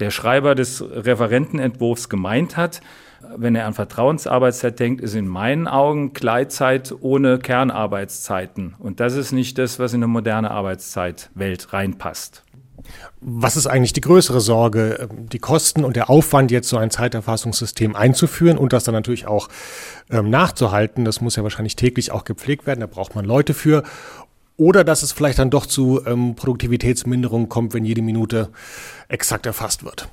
der 0.00 0.10
Schreiber 0.10 0.56
des 0.56 0.82
Referentenentwurfs 0.82 2.08
gemeint 2.08 2.56
hat, 2.56 2.80
wenn 3.36 3.54
er 3.54 3.66
an 3.66 3.74
Vertrauensarbeitszeit 3.74 4.80
denkt, 4.80 5.00
ist 5.00 5.14
in 5.14 5.28
meinen 5.28 5.68
Augen 5.68 6.14
Gleitzeit 6.14 6.92
ohne 7.00 7.38
Kernarbeitszeiten. 7.38 8.74
Und 8.80 8.98
das 8.98 9.14
ist 9.14 9.30
nicht 9.30 9.56
das, 9.56 9.78
was 9.78 9.94
in 9.94 10.02
eine 10.02 10.08
moderne 10.08 10.50
Arbeitszeitwelt 10.50 11.72
reinpasst. 11.72 12.43
Was 13.20 13.56
ist 13.56 13.66
eigentlich 13.66 13.92
die 13.92 14.00
größere 14.00 14.40
Sorge? 14.40 15.08
Ähm, 15.10 15.28
die 15.28 15.38
Kosten 15.38 15.84
und 15.84 15.96
der 15.96 16.10
Aufwand, 16.10 16.50
jetzt 16.50 16.68
so 16.68 16.76
ein 16.76 16.90
Zeiterfassungssystem 16.90 17.96
einzuführen 17.96 18.58
und 18.58 18.72
das 18.72 18.84
dann 18.84 18.94
natürlich 18.94 19.26
auch 19.26 19.48
ähm, 20.10 20.30
nachzuhalten. 20.30 21.04
Das 21.04 21.20
muss 21.20 21.36
ja 21.36 21.42
wahrscheinlich 21.42 21.76
täglich 21.76 22.12
auch 22.12 22.24
gepflegt 22.24 22.66
werden. 22.66 22.80
Da 22.80 22.86
braucht 22.86 23.14
man 23.14 23.24
Leute 23.24 23.54
für. 23.54 23.82
Oder 24.56 24.84
dass 24.84 25.02
es 25.02 25.12
vielleicht 25.12 25.38
dann 25.38 25.50
doch 25.50 25.66
zu 25.66 26.00
ähm, 26.06 26.36
Produktivitätsminderungen 26.36 27.48
kommt, 27.48 27.74
wenn 27.74 27.84
jede 27.84 28.02
Minute 28.02 28.50
exakt 29.08 29.46
erfasst 29.46 29.84
wird 29.84 30.08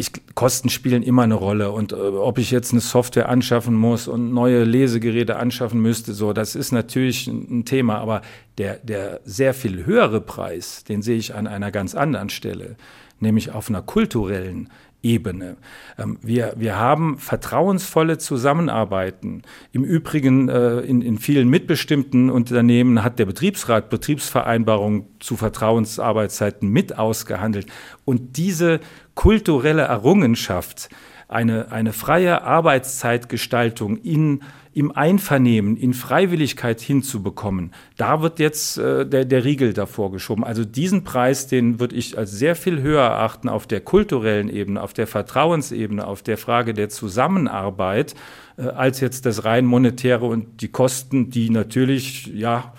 ich, 0.00 0.10
Kosten 0.34 0.70
spielen 0.70 1.02
immer 1.02 1.22
eine 1.22 1.34
Rolle 1.34 1.70
und 1.70 1.92
äh, 1.92 1.96
ob 1.96 2.38
ich 2.38 2.50
jetzt 2.50 2.72
eine 2.72 2.80
Software 2.80 3.28
anschaffen 3.28 3.74
muss 3.74 4.08
und 4.08 4.32
neue 4.32 4.64
Lesegeräte 4.64 5.36
anschaffen 5.36 5.80
müsste, 5.80 6.14
so, 6.14 6.32
das 6.32 6.56
ist 6.56 6.72
natürlich 6.72 7.26
ein, 7.26 7.64
Thema, 7.64 7.98
aber 7.98 8.22
der, 8.56 8.78
der 8.78 9.20
sehr 9.24 9.52
viel 9.52 9.84
höhere 9.84 10.22
Preis, 10.22 10.82
den 10.84 11.02
sehe 11.02 11.18
ich 11.18 11.34
an 11.34 11.46
einer 11.46 11.70
ganz 11.70 11.94
anderen 11.94 12.30
Stelle, 12.30 12.76
nämlich 13.20 13.52
auf 13.52 13.68
einer 13.68 13.82
kulturellen 13.82 14.70
Ebene. 15.02 15.56
Ähm, 15.98 16.18
wir, 16.22 16.54
wir 16.56 16.76
haben 16.76 17.18
vertrauensvolle 17.18 18.18
Zusammenarbeiten. 18.18 19.42
Im 19.72 19.84
Übrigen 19.84 20.48
äh, 20.48 20.80
in, 20.80 21.02
in 21.02 21.18
vielen 21.18 21.48
mitbestimmten 21.48 22.30
Unternehmen 22.30 23.02
hat 23.02 23.18
der 23.18 23.26
Betriebsrat 23.26 23.90
Betriebsvereinbarungen 23.90 25.06
zu 25.18 25.36
Vertrauensarbeitszeiten 25.36 26.68
mit 26.68 26.98
ausgehandelt. 26.98 27.66
Und 28.04 28.36
diese 28.36 28.80
kulturelle 29.14 29.82
Errungenschaft, 29.82 30.90
eine, 31.28 31.70
eine 31.70 31.92
freie 31.92 32.42
Arbeitszeitgestaltung 32.42 33.96
in 33.98 34.42
im 34.80 34.96
Einvernehmen, 34.96 35.76
in 35.76 35.92
Freiwilligkeit 35.92 36.80
hinzubekommen, 36.80 37.74
da 37.98 38.22
wird 38.22 38.38
jetzt 38.38 38.78
äh, 38.78 39.04
der, 39.04 39.26
der 39.26 39.44
Riegel 39.44 39.74
davor 39.74 40.10
geschoben. 40.10 40.42
Also 40.42 40.64
diesen 40.64 41.04
Preis, 41.04 41.46
den 41.46 41.80
würde 41.80 41.96
ich 41.96 42.16
als 42.16 42.30
sehr 42.30 42.56
viel 42.56 42.80
höher 42.80 43.02
erachten 43.02 43.50
auf 43.50 43.66
der 43.66 43.82
kulturellen 43.82 44.48
Ebene, 44.48 44.82
auf 44.82 44.94
der 44.94 45.06
Vertrauensebene, 45.06 46.06
auf 46.06 46.22
der 46.22 46.38
Frage 46.38 46.72
der 46.72 46.88
Zusammenarbeit, 46.88 48.14
äh, 48.56 48.62
als 48.62 49.00
jetzt 49.00 49.26
das 49.26 49.44
rein 49.44 49.66
monetäre 49.66 50.24
und 50.24 50.62
die 50.62 50.68
Kosten, 50.68 51.28
die 51.28 51.50
natürlich 51.50 52.28
ja 52.28 52.72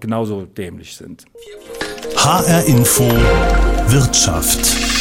genauso 0.00 0.44
dämlich 0.44 0.94
sind. 0.94 1.24
HR 2.16 2.66
Info 2.66 3.04
Wirtschaft. 3.88 4.93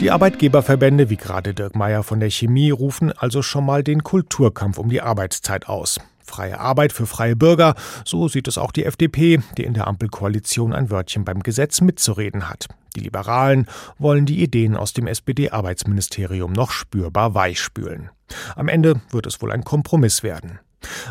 Die 0.00 0.10
Arbeitgeberverbände, 0.10 1.08
wie 1.08 1.16
gerade 1.16 1.54
Dirk 1.54 1.74
Meyer 1.74 2.02
von 2.02 2.20
der 2.20 2.30
Chemie, 2.30 2.70
rufen 2.70 3.12
also 3.12 3.40
schon 3.40 3.64
mal 3.64 3.82
den 3.82 4.02
Kulturkampf 4.04 4.76
um 4.78 4.90
die 4.90 5.00
Arbeitszeit 5.00 5.68
aus. 5.68 5.98
Freie 6.22 6.60
Arbeit 6.60 6.92
für 6.92 7.06
freie 7.06 7.34
Bürger, 7.34 7.74
so 8.04 8.28
sieht 8.28 8.46
es 8.46 8.58
auch 8.58 8.72
die 8.72 8.84
FDP, 8.84 9.40
die 9.56 9.64
in 9.64 9.72
der 9.72 9.86
Ampelkoalition 9.86 10.74
ein 10.74 10.90
Wörtchen 10.90 11.24
beim 11.24 11.42
Gesetz 11.42 11.80
mitzureden 11.80 12.50
hat. 12.50 12.68
Die 12.94 13.00
Liberalen 13.00 13.66
wollen 13.98 14.26
die 14.26 14.42
Ideen 14.42 14.76
aus 14.76 14.92
dem 14.92 15.06
SPD-Arbeitsministerium 15.06 16.52
noch 16.52 16.72
spürbar 16.72 17.34
weichspülen. 17.34 18.10
Am 18.54 18.68
Ende 18.68 19.00
wird 19.10 19.26
es 19.26 19.40
wohl 19.40 19.50
ein 19.50 19.64
Kompromiss 19.64 20.22
werden. 20.22 20.60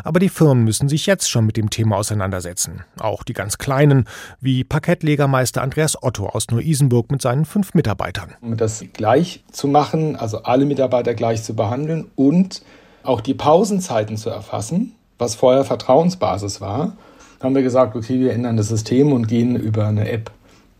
Aber 0.04 0.20
die 0.20 0.28
Firmen 0.28 0.64
müssen 0.64 0.88
sich 0.88 1.06
jetzt 1.06 1.30
schon 1.30 1.46
mit 1.46 1.56
dem 1.56 1.70
Thema 1.70 1.96
auseinandersetzen. 1.96 2.84
Auch 2.98 3.22
die 3.22 3.32
ganz 3.32 3.58
kleinen, 3.58 4.06
wie 4.40 4.64
Parkettlegermeister 4.64 5.62
Andreas 5.62 6.02
Otto 6.02 6.26
aus 6.26 6.48
Neu-Isenburg 6.50 7.10
mit 7.10 7.22
seinen 7.22 7.44
fünf 7.44 7.74
Mitarbeitern. 7.74 8.34
Um 8.40 8.56
das 8.56 8.84
gleich 8.92 9.44
zu 9.52 9.68
machen, 9.68 10.16
also 10.16 10.42
alle 10.42 10.64
Mitarbeiter 10.64 11.14
gleich 11.14 11.42
zu 11.42 11.54
behandeln 11.54 12.10
und 12.14 12.62
auch 13.02 13.20
die 13.20 13.34
Pausenzeiten 13.34 14.16
zu 14.16 14.30
erfassen, 14.30 14.94
was 15.18 15.34
vorher 15.34 15.64
Vertrauensbasis 15.64 16.60
war, 16.60 16.96
haben 17.42 17.54
wir 17.54 17.62
gesagt, 17.62 17.96
okay, 17.96 18.18
wir 18.18 18.32
ändern 18.32 18.56
das 18.56 18.68
System 18.68 19.12
und 19.12 19.28
gehen 19.28 19.56
über 19.56 19.86
eine 19.86 20.10
App 20.10 20.30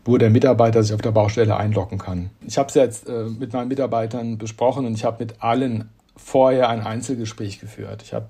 wo 0.06 0.16
der 0.18 0.30
Mitarbeiter 0.30 0.82
sich 0.82 0.94
auf 0.94 1.02
der 1.02 1.10
Baustelle 1.10 1.56
einloggen 1.56 1.98
kann. 1.98 2.30
Ich 2.46 2.58
habe 2.58 2.68
es 2.68 2.74
jetzt 2.74 3.08
äh, 3.08 3.24
mit 3.24 3.52
meinen 3.52 3.68
Mitarbeitern 3.68 4.38
besprochen 4.38 4.86
und 4.86 4.94
ich 4.94 5.04
habe 5.04 5.24
mit 5.24 5.42
allen 5.42 5.90
vorher 6.16 6.68
ein 6.68 6.80
Einzelgespräch 6.80 7.58
geführt. 7.58 8.02
Ich 8.02 8.14
habe 8.14 8.26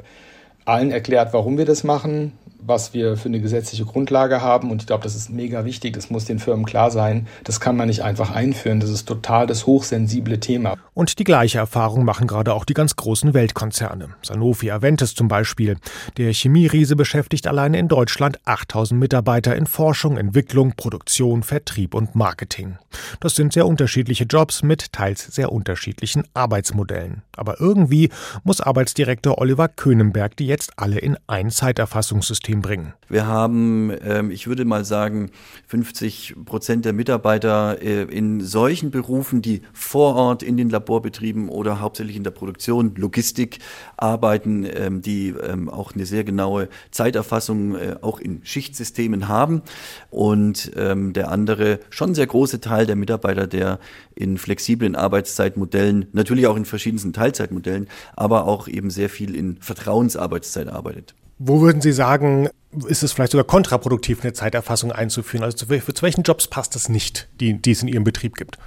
allen 0.66 0.90
erklärt, 0.90 1.32
warum 1.32 1.58
wir 1.58 1.64
das 1.64 1.84
machen, 1.84 2.32
was 2.60 2.94
wir 2.94 3.16
für 3.16 3.28
eine 3.28 3.40
gesetzliche 3.40 3.84
Grundlage 3.84 4.40
haben. 4.40 4.70
Und 4.70 4.82
ich 4.82 4.86
glaube, 4.86 5.04
das 5.04 5.14
ist 5.14 5.30
mega 5.30 5.64
wichtig. 5.64 5.94
Das 5.94 6.10
muss 6.10 6.24
den 6.24 6.38
Firmen 6.38 6.64
klar 6.64 6.90
sein. 6.90 7.26
Das 7.44 7.60
kann 7.60 7.76
man 7.76 7.88
nicht 7.88 8.02
einfach 8.02 8.30
einführen. 8.30 8.80
Das 8.80 8.90
ist 8.90 9.06
total 9.06 9.46
das 9.46 9.66
hochsensible 9.66 10.40
Thema. 10.40 10.76
Und 10.94 11.18
die 11.18 11.24
gleiche 11.24 11.58
Erfahrung 11.58 12.04
machen 12.04 12.26
gerade 12.26 12.54
auch 12.54 12.64
die 12.64 12.74
ganz 12.74 12.96
großen 12.96 13.34
Weltkonzerne. 13.34 14.08
Sanofi 14.22 14.70
Aventis 14.70 15.14
zum 15.14 15.28
Beispiel. 15.28 15.76
Der 16.16 16.32
Chemieriese 16.32 16.96
beschäftigt 16.96 17.46
alleine 17.46 17.78
in 17.78 17.88
Deutschland 17.88 18.38
8000 18.44 18.98
Mitarbeiter 18.98 19.54
in 19.54 19.66
Forschung, 19.66 20.16
Entwicklung, 20.16 20.72
Produktion, 20.76 21.42
Vertrieb 21.42 21.94
und 21.94 22.14
Marketing. 22.14 22.78
Das 23.20 23.34
sind 23.34 23.52
sehr 23.52 23.66
unterschiedliche 23.66 24.24
Jobs 24.24 24.62
mit 24.62 24.92
teils 24.92 25.26
sehr 25.26 25.52
unterschiedlichen 25.52 26.24
Arbeitsmodellen. 26.34 27.22
Aber 27.36 27.60
irgendwie 27.60 28.10
muss 28.44 28.60
Arbeitsdirektor 28.60 29.38
Oliver 29.38 29.68
Köhnenberg 29.68 30.36
die 30.36 30.46
jetzt 30.46 30.72
alle 30.76 30.98
in 30.98 31.16
ein 31.26 31.50
Zeiterfassungssystem 31.50 32.45
bringen. 32.54 32.94
Wir 33.08 33.26
haben, 33.26 33.92
ähm, 34.04 34.30
ich 34.30 34.46
würde 34.46 34.64
mal 34.64 34.84
sagen, 34.84 35.30
50 35.66 36.36
Prozent 36.44 36.84
der 36.84 36.92
Mitarbeiter 36.92 37.82
äh, 37.82 38.02
in 38.02 38.40
solchen 38.40 38.90
Berufen, 38.90 39.42
die 39.42 39.62
vor 39.72 40.14
Ort 40.14 40.42
in 40.42 40.56
den 40.56 40.70
Laborbetrieben 40.70 41.48
oder 41.48 41.80
hauptsächlich 41.80 42.16
in 42.16 42.24
der 42.24 42.30
Produktion, 42.30 42.94
Logistik 42.96 43.58
arbeiten, 43.96 44.64
ähm, 44.64 45.02
die 45.02 45.28
ähm, 45.30 45.68
auch 45.68 45.94
eine 45.94 46.06
sehr 46.06 46.22
genaue 46.22 46.68
Zeiterfassung 46.92 47.74
äh, 47.74 47.96
auch 48.00 48.20
in 48.20 48.40
Schichtsystemen 48.44 49.28
haben. 49.28 49.62
Und 50.10 50.72
der 50.76 51.30
andere, 51.30 51.80
schon 51.90 52.14
sehr 52.14 52.26
große 52.26 52.60
Teil 52.60 52.86
der 52.86 52.96
Mitarbeiter, 52.96 53.46
der 53.46 53.78
in 54.14 54.38
flexiblen 54.38 54.94
Arbeitszeitmodellen, 54.94 56.06
natürlich 56.12 56.46
auch 56.46 56.56
in 56.56 56.64
verschiedensten 56.64 57.12
Teilzeitmodellen, 57.12 57.88
aber 58.14 58.46
auch 58.46 58.68
eben 58.68 58.90
sehr 58.90 59.08
viel 59.08 59.34
in 59.34 59.58
Vertrauensarbeitszeit 59.60 60.68
arbeitet. 60.68 61.14
Wo 61.38 61.60
würden 61.60 61.82
Sie 61.82 61.92
sagen, 61.92 62.48
ist 62.88 63.02
es 63.02 63.12
vielleicht 63.12 63.32
sogar 63.32 63.44
kontraproduktiv, 63.44 64.22
eine 64.22 64.32
Zeiterfassung 64.32 64.92
einzuführen? 64.92 65.44
Also 65.44 65.56
zu, 65.56 65.66
zu 65.66 66.02
welchen 66.02 66.22
Jobs 66.22 66.48
passt 66.48 66.74
das 66.74 66.88
nicht, 66.88 67.28
die, 67.40 67.60
die 67.60 67.72
es 67.72 67.82
in 67.82 67.88
Ihrem 67.88 68.04
Betrieb 68.04 68.36
gibt? 68.36 68.58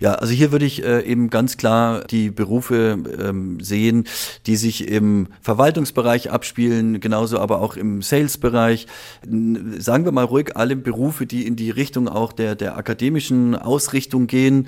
Ja, 0.00 0.14
also 0.14 0.32
hier 0.32 0.52
würde 0.52 0.64
ich 0.64 0.84
äh, 0.84 1.02
eben 1.02 1.30
ganz 1.30 1.56
klar 1.56 2.04
die 2.04 2.30
Berufe 2.30 2.98
ähm, 3.20 3.60
sehen, 3.60 4.04
die 4.46 4.56
sich 4.56 4.88
im 4.88 5.28
Verwaltungsbereich 5.40 6.30
abspielen, 6.30 7.00
genauso 7.00 7.38
aber 7.38 7.60
auch 7.60 7.76
im 7.76 8.02
Sales-Bereich. 8.02 8.86
Sagen 9.78 10.04
wir 10.04 10.12
mal 10.12 10.24
ruhig 10.24 10.56
alle 10.56 10.76
Berufe, 10.76 11.26
die 11.26 11.46
in 11.46 11.56
die 11.56 11.70
Richtung 11.70 12.08
auch 12.08 12.32
der, 12.32 12.54
der 12.54 12.76
akademischen 12.76 13.54
Ausrichtung 13.54 14.26
gehen. 14.26 14.66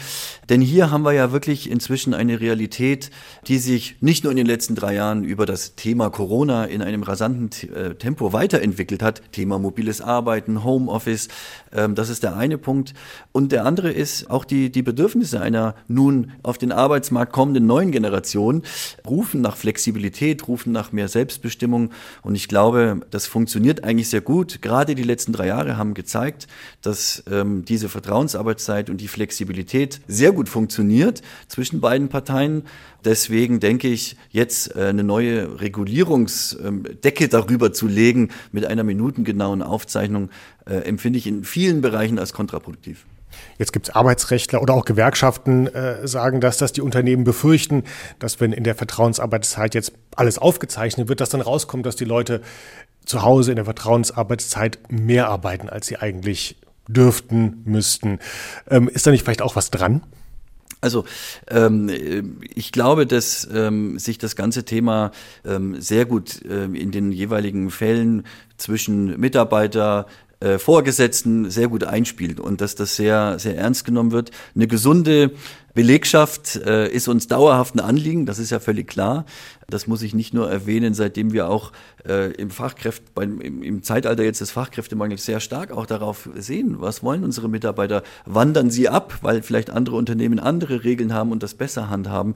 Denn 0.49 0.61
hier 0.61 0.91
haben 0.91 1.05
wir 1.05 1.13
ja 1.13 1.33
wirklich 1.33 1.71
inzwischen 1.71 2.15
eine 2.15 2.41
Realität, 2.41 3.11
die 3.47 3.59
sich 3.59 3.97
nicht 4.01 4.25
nur 4.25 4.31
in 4.31 4.37
den 4.37 4.47
letzten 4.47 4.75
drei 4.75 4.95
Jahren 4.95 5.25
über 5.25 5.47
das 5.47 5.75
Thema 5.75 6.11
Corona 6.11 6.65
in 6.65 6.83
einem 6.83 7.03
rasanten 7.03 7.51
äh, 7.75 7.95
Tempo 7.95 8.33
weiterentwickelt 8.33 9.03
hat. 9.03 9.23
Thema 9.33 9.59
mobiles 9.59 10.01
Arbeiten, 10.01 10.65
Homeoffice, 10.65 11.29
ähm, 11.73 11.95
das 11.95 12.09
ist 12.09 12.23
der 12.23 12.37
eine 12.37 12.59
Punkt. 12.59 12.95
Und 13.33 13.53
der 13.53 13.65
andere 13.65 13.91
ist 13.91 14.31
auch 14.31 14.45
die, 14.45 14.71
die 14.71 14.83
Bedürfnisse 14.83 14.94
Bedürfnisse 14.95 15.41
einer 15.41 15.75
nun 15.89 16.31
auf 16.45 16.57
den 16.57 16.71
Arbeitsmarkt 16.71 17.33
kommenden 17.33 17.67
neuen 17.67 17.91
Generation 17.91 18.63
rufen 19.05 19.41
nach 19.41 19.57
Flexibilität, 19.57 20.47
rufen 20.47 20.73
nach 20.73 20.93
mehr 20.93 21.09
Selbstbestimmung. 21.09 21.91
Und 22.23 22.37
ich 22.37 22.47
glaube, 22.47 23.01
das 23.11 23.27
funktioniert 23.27 23.83
eigentlich 23.83 24.09
sehr 24.09 24.21
gut. 24.21 24.63
Gerade 24.63 24.95
die 24.95 25.03
letzten 25.03 25.33
drei 25.33 25.49
Jahre 25.49 25.77
haben 25.77 25.95
gezeigt, 25.95 26.47
dass 26.81 27.25
ähm, 27.29 27.65
diese 27.65 27.89
Vertrauensarbeitszeit 27.89 28.89
und 28.89 29.01
die 29.01 29.09
Flexibilität 29.09 30.01
sehr 30.07 30.31
gut 30.31 30.49
funktioniert 30.49 31.23
zwischen 31.49 31.81
beiden 31.81 32.09
Parteien. 32.09 32.63
Deswegen 33.05 33.59
denke 33.59 33.89
ich, 33.89 34.17
jetzt 34.31 34.77
äh, 34.77 34.85
eine 34.85 35.03
neue 35.03 35.61
Regulierungsdecke 35.61 37.29
darüber 37.29 37.73
zu 37.73 37.89
legen 37.89 38.29
mit 38.53 38.65
einer 38.65 38.85
minutengenauen 38.85 39.61
Aufzeichnung, 39.61 40.31
äh, 40.67 40.77
empfinde 40.77 41.19
ich 41.19 41.27
in 41.27 41.43
vielen 41.43 41.81
Bereichen 41.81 42.21
als 42.21 42.33
kontraproduktiv. 42.33 43.05
Jetzt 43.59 43.73
gibt 43.73 43.89
es 43.89 43.95
Arbeitsrechtler 43.95 44.63
oder 44.63 44.75
auch 44.75 44.85
Gewerkschaften, 44.85 45.67
äh, 45.69 46.07
sagen 46.07 46.41
das, 46.41 46.59
dass 46.59 46.73
die 46.73 46.81
Unternehmen 46.81 47.25
befürchten, 47.25 47.85
dass 48.19 48.41
wenn 48.41 48.53
in 48.53 48.65
der 48.65 48.75
Vertrauensarbeitszeit 48.75 49.75
jetzt 49.75 49.93
alles 50.17 50.39
aufgezeichnet 50.39 51.09
wird, 51.09 51.21
dass 51.21 51.31
dann 51.31 51.41
rauskommt, 51.41 51.87
dass 51.87 51.97
die 51.97 52.05
Leute 52.05 52.41
zu 53.05 53.23
Hause 53.23 53.53
in 53.53 53.57
der 53.57 53.65
Vertrauensarbeitszeit 53.65 54.79
mehr 54.89 55.29
arbeiten, 55.29 55.69
als 55.69 55.87
sie 55.87 55.97
eigentlich 55.97 56.57
dürften, 56.89 57.63
müssten. 57.65 58.19
Ähm, 58.69 58.89
ist 58.89 59.07
da 59.07 59.11
nicht 59.11 59.25
vielleicht 59.25 59.43
auch 59.43 59.57
was 59.57 59.71
dran? 59.71 60.03
Also 60.85 61.07
ähm, 61.49 62.41
ich 62.55 62.71
glaube, 62.71 63.07
dass 63.07 63.49
ähm, 63.51 63.99
sich 63.99 64.19
das 64.19 64.37
ganze 64.37 64.67
Thema 64.67 65.13
ähm, 65.43 65.81
sehr 65.81 66.05
gut 66.05 66.43
ähm, 66.47 66.75
in 66.75 66.91
den 66.91 67.11
jeweiligen 67.11 67.71
Fällen 67.71 68.25
zwischen 68.59 69.19
Mitarbeiter, 69.19 70.07
Vorgesetzten 70.59 71.51
sehr 71.51 71.69
gut 71.69 71.85
einspielt 71.85 72.41
und 72.41 72.61
dass 72.61 72.75
das 72.75 72.97
sehr, 72.97 73.39
sehr 73.39 73.57
ernst 73.57 73.85
genommen 73.85 74.13
wird. 74.13 74.31
Eine 74.55 74.67
gesunde 74.67 75.33
Belegschaft 75.75 76.55
äh, 76.57 76.89
ist 76.89 77.09
uns 77.09 77.27
dauerhaft 77.27 77.75
ein 77.75 77.81
Anliegen, 77.81 78.27
das 78.27 78.39
ist 78.39 78.51
ja 78.51 78.61
völlig 78.61 78.87
klar. 78.87 79.25
Das 79.69 79.87
muss 79.87 80.03
ich 80.03 80.15
nicht 80.15 80.33
nur 80.35 80.49
erwähnen, 80.49 80.95
seitdem 80.95 81.33
wir 81.33 81.49
auch 81.49 81.73
äh, 82.07 82.33
im 82.33 82.51
Fachkräft, 82.51 83.15
beim, 83.15 83.41
im, 83.41 83.63
im 83.63 83.83
Zeitalter 83.83 84.23
jetzt 84.23 84.41
des 84.41 84.51
Fachkräftemangels 84.51 85.25
sehr 85.25 85.41
stark 85.41 85.73
auch 85.73 85.87
darauf 85.87 86.29
sehen, 86.37 86.77
was 86.81 87.03
wollen 87.03 87.25
unsere 87.25 87.49
Mitarbeiter, 87.49 88.03
wandern 88.25 88.71
sie 88.71 88.89
ab, 88.89 89.19
weil 89.23 89.43
vielleicht 89.43 89.71
andere 89.71 89.97
Unternehmen 89.97 90.39
andere 90.39 90.85
Regeln 90.85 91.13
haben 91.13 91.33
und 91.33 91.43
das 91.43 91.55
besser 91.55 91.89
handhaben. 91.89 92.35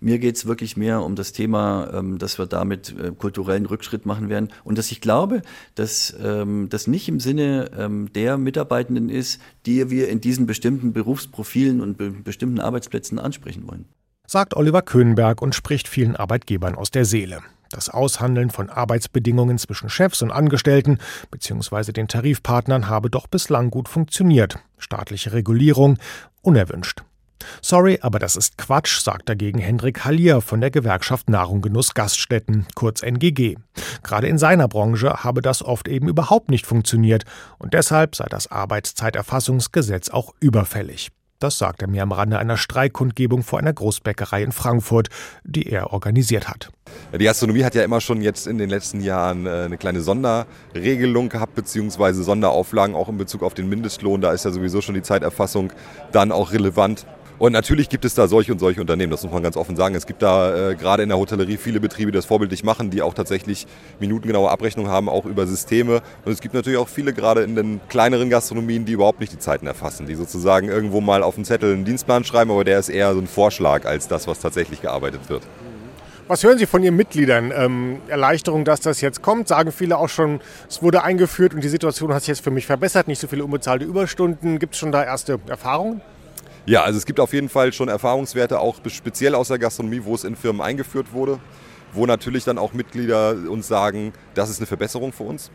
Mir 0.00 0.20
geht's 0.20 0.46
wirklich 0.46 0.76
mehr 0.76 1.02
um 1.02 1.16
das 1.16 1.32
Thema, 1.32 1.90
ähm, 1.92 2.18
dass 2.18 2.38
wir 2.38 2.46
damit 2.46 2.94
äh, 2.96 3.10
kulturellen 3.10 3.66
Rückschritt 3.66 4.06
machen 4.06 4.28
werden 4.28 4.48
und 4.62 4.78
dass 4.78 4.92
ich 4.92 5.00
glaube, 5.00 5.42
dass 5.74 6.14
ähm, 6.22 6.68
das 6.70 6.86
nicht 6.86 7.08
im 7.08 7.18
Sinne 7.18 7.70
ähm, 7.76 8.12
der 8.12 8.38
Mitarbeitenden 8.38 9.08
ist, 9.08 9.40
die 9.66 9.90
wir 9.90 10.08
in 10.08 10.20
diesen 10.20 10.46
bestimmten 10.46 10.92
Berufsprofilen 10.92 11.80
und 11.80 11.98
be 11.98 12.10
bestimmten 12.10 12.60
Arbeitsplätzen 12.78 13.18
ansprechen 13.18 13.68
wollen. 13.68 13.86
Sagt 14.26 14.54
Oliver 14.54 14.82
Köhnberg 14.82 15.42
und 15.42 15.54
spricht 15.54 15.88
vielen 15.88 16.14
Arbeitgebern 16.14 16.76
aus 16.76 16.90
der 16.90 17.04
Seele. 17.04 17.40
Das 17.70 17.88
Aushandeln 17.88 18.50
von 18.50 18.70
Arbeitsbedingungen 18.70 19.58
zwischen 19.58 19.90
Chefs 19.90 20.22
und 20.22 20.30
Angestellten 20.30 20.98
bzw. 21.30 21.92
den 21.92 22.08
Tarifpartnern 22.08 22.88
habe 22.88 23.10
doch 23.10 23.26
bislang 23.26 23.70
gut 23.70 23.88
funktioniert. 23.88 24.58
Staatliche 24.78 25.32
Regulierung 25.32 25.98
unerwünscht. 26.40 27.02
Sorry, 27.62 27.98
aber 28.00 28.18
das 28.18 28.36
ist 28.36 28.58
Quatsch, 28.58 29.00
sagt 29.00 29.28
dagegen 29.28 29.58
Hendrik 29.58 30.04
Hallier 30.04 30.40
von 30.40 30.60
der 30.60 30.70
Gewerkschaft 30.70 31.28
Nahrung 31.28 31.60
Genuss 31.60 31.94
Gaststätten, 31.94 32.66
kurz 32.74 33.02
NGG. 33.02 33.56
Gerade 34.02 34.28
in 34.28 34.38
seiner 34.38 34.68
Branche 34.68 35.24
habe 35.24 35.42
das 35.42 35.62
oft 35.62 35.88
eben 35.88 36.08
überhaupt 36.08 36.50
nicht 36.50 36.66
funktioniert 36.66 37.24
und 37.58 37.74
deshalb 37.74 38.16
sei 38.16 38.26
das 38.28 38.50
Arbeitszeiterfassungsgesetz 38.50 40.10
auch 40.10 40.34
überfällig. 40.40 41.10
Das 41.38 41.56
sagt 41.56 41.82
er 41.82 41.88
mir 41.88 42.02
am 42.02 42.10
Rande 42.10 42.38
einer 42.38 42.56
Streikkundgebung 42.56 43.44
vor 43.44 43.60
einer 43.60 43.72
Großbäckerei 43.72 44.42
in 44.42 44.50
Frankfurt, 44.50 45.08
die 45.44 45.70
er 45.70 45.92
organisiert 45.92 46.48
hat. 46.48 46.70
Die 47.16 47.24
Gastronomie 47.24 47.62
hat 47.62 47.76
ja 47.76 47.84
immer 47.84 48.00
schon 48.00 48.22
jetzt 48.22 48.48
in 48.48 48.58
den 48.58 48.68
letzten 48.68 49.00
Jahren 49.00 49.46
äh, 49.46 49.50
eine 49.66 49.78
kleine 49.78 50.00
Sonderregelung 50.00 51.28
gehabt, 51.28 51.54
beziehungsweise 51.54 52.24
Sonderauflagen 52.24 52.96
auch 52.96 53.08
in 53.08 53.18
Bezug 53.18 53.44
auf 53.44 53.54
den 53.54 53.68
Mindestlohn. 53.68 54.20
Da 54.20 54.32
ist 54.32 54.44
ja 54.44 54.50
sowieso 54.50 54.80
schon 54.80 54.96
die 54.96 55.02
Zeiterfassung 55.02 55.72
dann 56.10 56.32
auch 56.32 56.50
relevant. 56.52 57.06
Und 57.38 57.52
natürlich 57.52 57.88
gibt 57.88 58.04
es 58.04 58.14
da 58.14 58.26
solche 58.26 58.50
und 58.50 58.58
solche 58.58 58.80
Unternehmen, 58.80 59.12
das 59.12 59.22
muss 59.22 59.32
man 59.32 59.44
ganz 59.44 59.56
offen 59.56 59.76
sagen. 59.76 59.94
Es 59.94 60.06
gibt 60.06 60.22
da 60.22 60.70
äh, 60.70 60.74
gerade 60.74 61.04
in 61.04 61.08
der 61.08 61.18
Hotellerie 61.18 61.56
viele 61.56 61.78
Betriebe, 61.78 62.10
die 62.10 62.16
das 62.16 62.26
vorbildlich 62.26 62.64
machen, 62.64 62.90
die 62.90 63.00
auch 63.00 63.14
tatsächlich 63.14 63.66
minutengenaue 64.00 64.50
Abrechnungen 64.50 64.90
haben, 64.90 65.08
auch 65.08 65.24
über 65.24 65.46
Systeme. 65.46 66.02
Und 66.24 66.32
es 66.32 66.40
gibt 66.40 66.54
natürlich 66.54 66.78
auch 66.78 66.88
viele 66.88 67.12
gerade 67.12 67.42
in 67.42 67.54
den 67.54 67.80
kleineren 67.88 68.28
Gastronomien, 68.28 68.84
die 68.84 68.92
überhaupt 68.92 69.20
nicht 69.20 69.32
die 69.32 69.38
Zeiten 69.38 69.68
erfassen, 69.68 70.06
die 70.06 70.16
sozusagen 70.16 70.68
irgendwo 70.68 71.00
mal 71.00 71.22
auf 71.22 71.36
den 71.36 71.44
Zettel 71.44 71.74
einen 71.74 71.84
Dienstplan 71.84 72.24
schreiben, 72.24 72.50
aber 72.50 72.64
der 72.64 72.80
ist 72.80 72.88
eher 72.88 73.14
so 73.14 73.20
ein 73.20 73.28
Vorschlag 73.28 73.84
als 73.84 74.08
das, 74.08 74.26
was 74.26 74.40
tatsächlich 74.40 74.82
gearbeitet 74.82 75.28
wird. 75.28 75.42
Was 76.26 76.42
hören 76.42 76.58
Sie 76.58 76.66
von 76.66 76.82
Ihren 76.82 76.96
Mitgliedern? 76.96 77.52
Ähm, 77.56 78.00
Erleichterung, 78.08 78.64
dass 78.64 78.80
das 78.80 79.00
jetzt 79.00 79.22
kommt, 79.22 79.48
sagen 79.48 79.72
viele 79.72 79.96
auch 79.96 80.08
schon, 80.08 80.40
es 80.68 80.82
wurde 80.82 81.02
eingeführt 81.02 81.54
und 81.54 81.62
die 81.62 81.68
Situation 81.68 82.12
hat 82.12 82.22
sich 82.22 82.28
jetzt 82.28 82.44
für 82.44 82.50
mich 82.50 82.66
verbessert, 82.66 83.08
nicht 83.08 83.20
so 83.20 83.28
viele 83.28 83.44
unbezahlte 83.44 83.84
Überstunden. 83.84 84.58
Gibt 84.58 84.74
es 84.74 84.80
schon 84.80 84.92
da 84.92 85.04
erste 85.04 85.38
Erfahrungen? 85.46 86.02
Ja, 86.68 86.82
also 86.82 86.98
es 86.98 87.06
gibt 87.06 87.18
auf 87.18 87.32
jeden 87.32 87.48
Fall 87.48 87.72
schon 87.72 87.88
Erfahrungswerte, 87.88 88.60
auch 88.60 88.76
speziell 88.88 89.34
aus 89.34 89.48
der 89.48 89.58
Gastronomie, 89.58 90.02
wo 90.04 90.14
es 90.14 90.24
in 90.24 90.36
Firmen 90.36 90.60
eingeführt 90.60 91.14
wurde, 91.14 91.40
wo 91.94 92.04
natürlich 92.04 92.44
dann 92.44 92.58
auch 92.58 92.74
Mitglieder 92.74 93.34
uns 93.48 93.68
sagen, 93.68 94.12
das 94.34 94.50
ist 94.50 94.58
eine 94.58 94.66
Verbesserung 94.66 95.14
für 95.14 95.22
uns. 95.22 95.50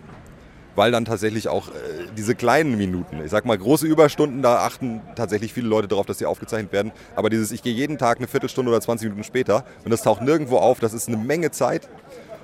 Weil 0.75 0.91
dann 0.91 1.05
tatsächlich 1.05 1.49
auch 1.49 1.67
äh, 1.67 1.71
diese 2.17 2.33
kleinen 2.33 2.79
Minuten, 2.79 3.21
ich 3.23 3.29
sag 3.29 3.45
mal 3.45 3.55
große 3.55 3.85
Überstunden, 3.85 4.41
da 4.41 4.65
achten 4.65 5.01
tatsächlich 5.15 5.53
viele 5.53 5.67
Leute 5.67 5.87
darauf, 5.87 6.07
dass 6.07 6.17
sie 6.17 6.25
aufgezeichnet 6.25 6.71
werden. 6.73 6.91
Aber 7.15 7.29
dieses, 7.29 7.51
ich 7.51 7.61
gehe 7.61 7.75
jeden 7.75 7.99
Tag 7.99 8.17
eine 8.17 8.27
Viertelstunde 8.27 8.71
oder 8.71 8.81
20 8.81 9.09
Minuten 9.09 9.23
später 9.23 9.65
und 9.85 9.91
das 9.91 10.01
taucht 10.01 10.23
nirgendwo 10.23 10.57
auf, 10.57 10.79
das 10.79 10.93
ist 10.93 11.09
eine 11.09 11.17
Menge 11.17 11.51
Zeit. 11.51 11.89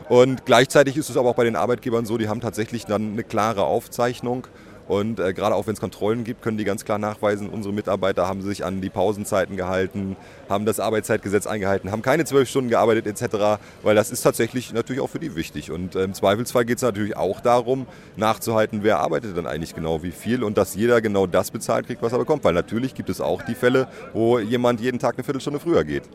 Und 0.09 0.45
gleichzeitig 0.45 0.95
ist 0.95 1.09
es 1.09 1.17
aber 1.17 1.29
auch 1.29 1.35
bei 1.35 1.43
den 1.43 1.55
Arbeitgebern 1.55 2.05
so, 2.05 2.19
die 2.19 2.29
haben 2.29 2.39
tatsächlich 2.39 2.85
dann 2.85 3.13
eine 3.13 3.23
klare 3.23 3.63
Aufzeichnung 3.63 4.45
und 4.89 5.19
äh, 5.19 5.33
gerade 5.33 5.53
auch 5.53 5.67
wenn 5.67 5.75
es 5.75 5.79
Kontrollen 5.79 6.23
gibt, 6.23 6.41
können 6.41 6.57
die 6.57 6.63
ganz 6.63 6.83
klar 6.83 6.97
nachweisen, 6.97 7.47
unsere 7.49 7.71
Mitarbeiter 7.71 8.27
haben 8.27 8.41
sich 8.41 8.65
an 8.65 8.81
die 8.81 8.89
Pausenzeiten 8.89 9.55
gehalten, 9.55 10.17
haben 10.49 10.65
das 10.65 10.79
Arbeitszeitgesetz 10.79 11.45
eingehalten, 11.45 11.91
haben 11.91 12.01
keine 12.01 12.25
zwölf 12.25 12.49
Stunden 12.49 12.71
gearbeitet 12.71 13.05
etc., 13.05 13.59
weil 13.83 13.93
das 13.93 14.09
ist 14.09 14.23
tatsächlich 14.23 14.73
natürlich 14.73 14.99
auch 14.99 15.11
für 15.11 15.19
die 15.19 15.35
wichtig. 15.35 15.69
Und 15.69 15.95
äh, 15.95 16.05
im 16.05 16.15
Zweifelsfall 16.15 16.65
geht 16.65 16.77
es 16.77 16.81
natürlich 16.81 17.15
auch 17.15 17.39
darum, 17.39 17.85
nachzuhalten, 18.17 18.79
wer 18.81 18.97
arbeitet 18.97 19.37
dann 19.37 19.45
eigentlich 19.45 19.75
genau 19.75 20.01
wie 20.01 20.09
viel 20.09 20.43
und 20.43 20.57
dass 20.57 20.73
jeder 20.73 21.01
genau 21.01 21.27
das 21.27 21.51
bezahlt 21.51 21.85
kriegt, 21.85 22.01
was 22.01 22.11
er 22.11 22.17
bekommt. 22.17 22.43
Weil 22.43 22.55
natürlich 22.55 22.95
gibt 22.95 23.11
es 23.11 23.21
auch 23.21 23.43
die 23.43 23.53
Fälle, 23.53 23.87
wo 24.13 24.39
jemand 24.39 24.81
jeden 24.81 24.97
Tag 24.97 25.13
eine 25.17 25.23
Viertelstunde 25.23 25.59
früher 25.59 25.83
geht. 25.83 26.09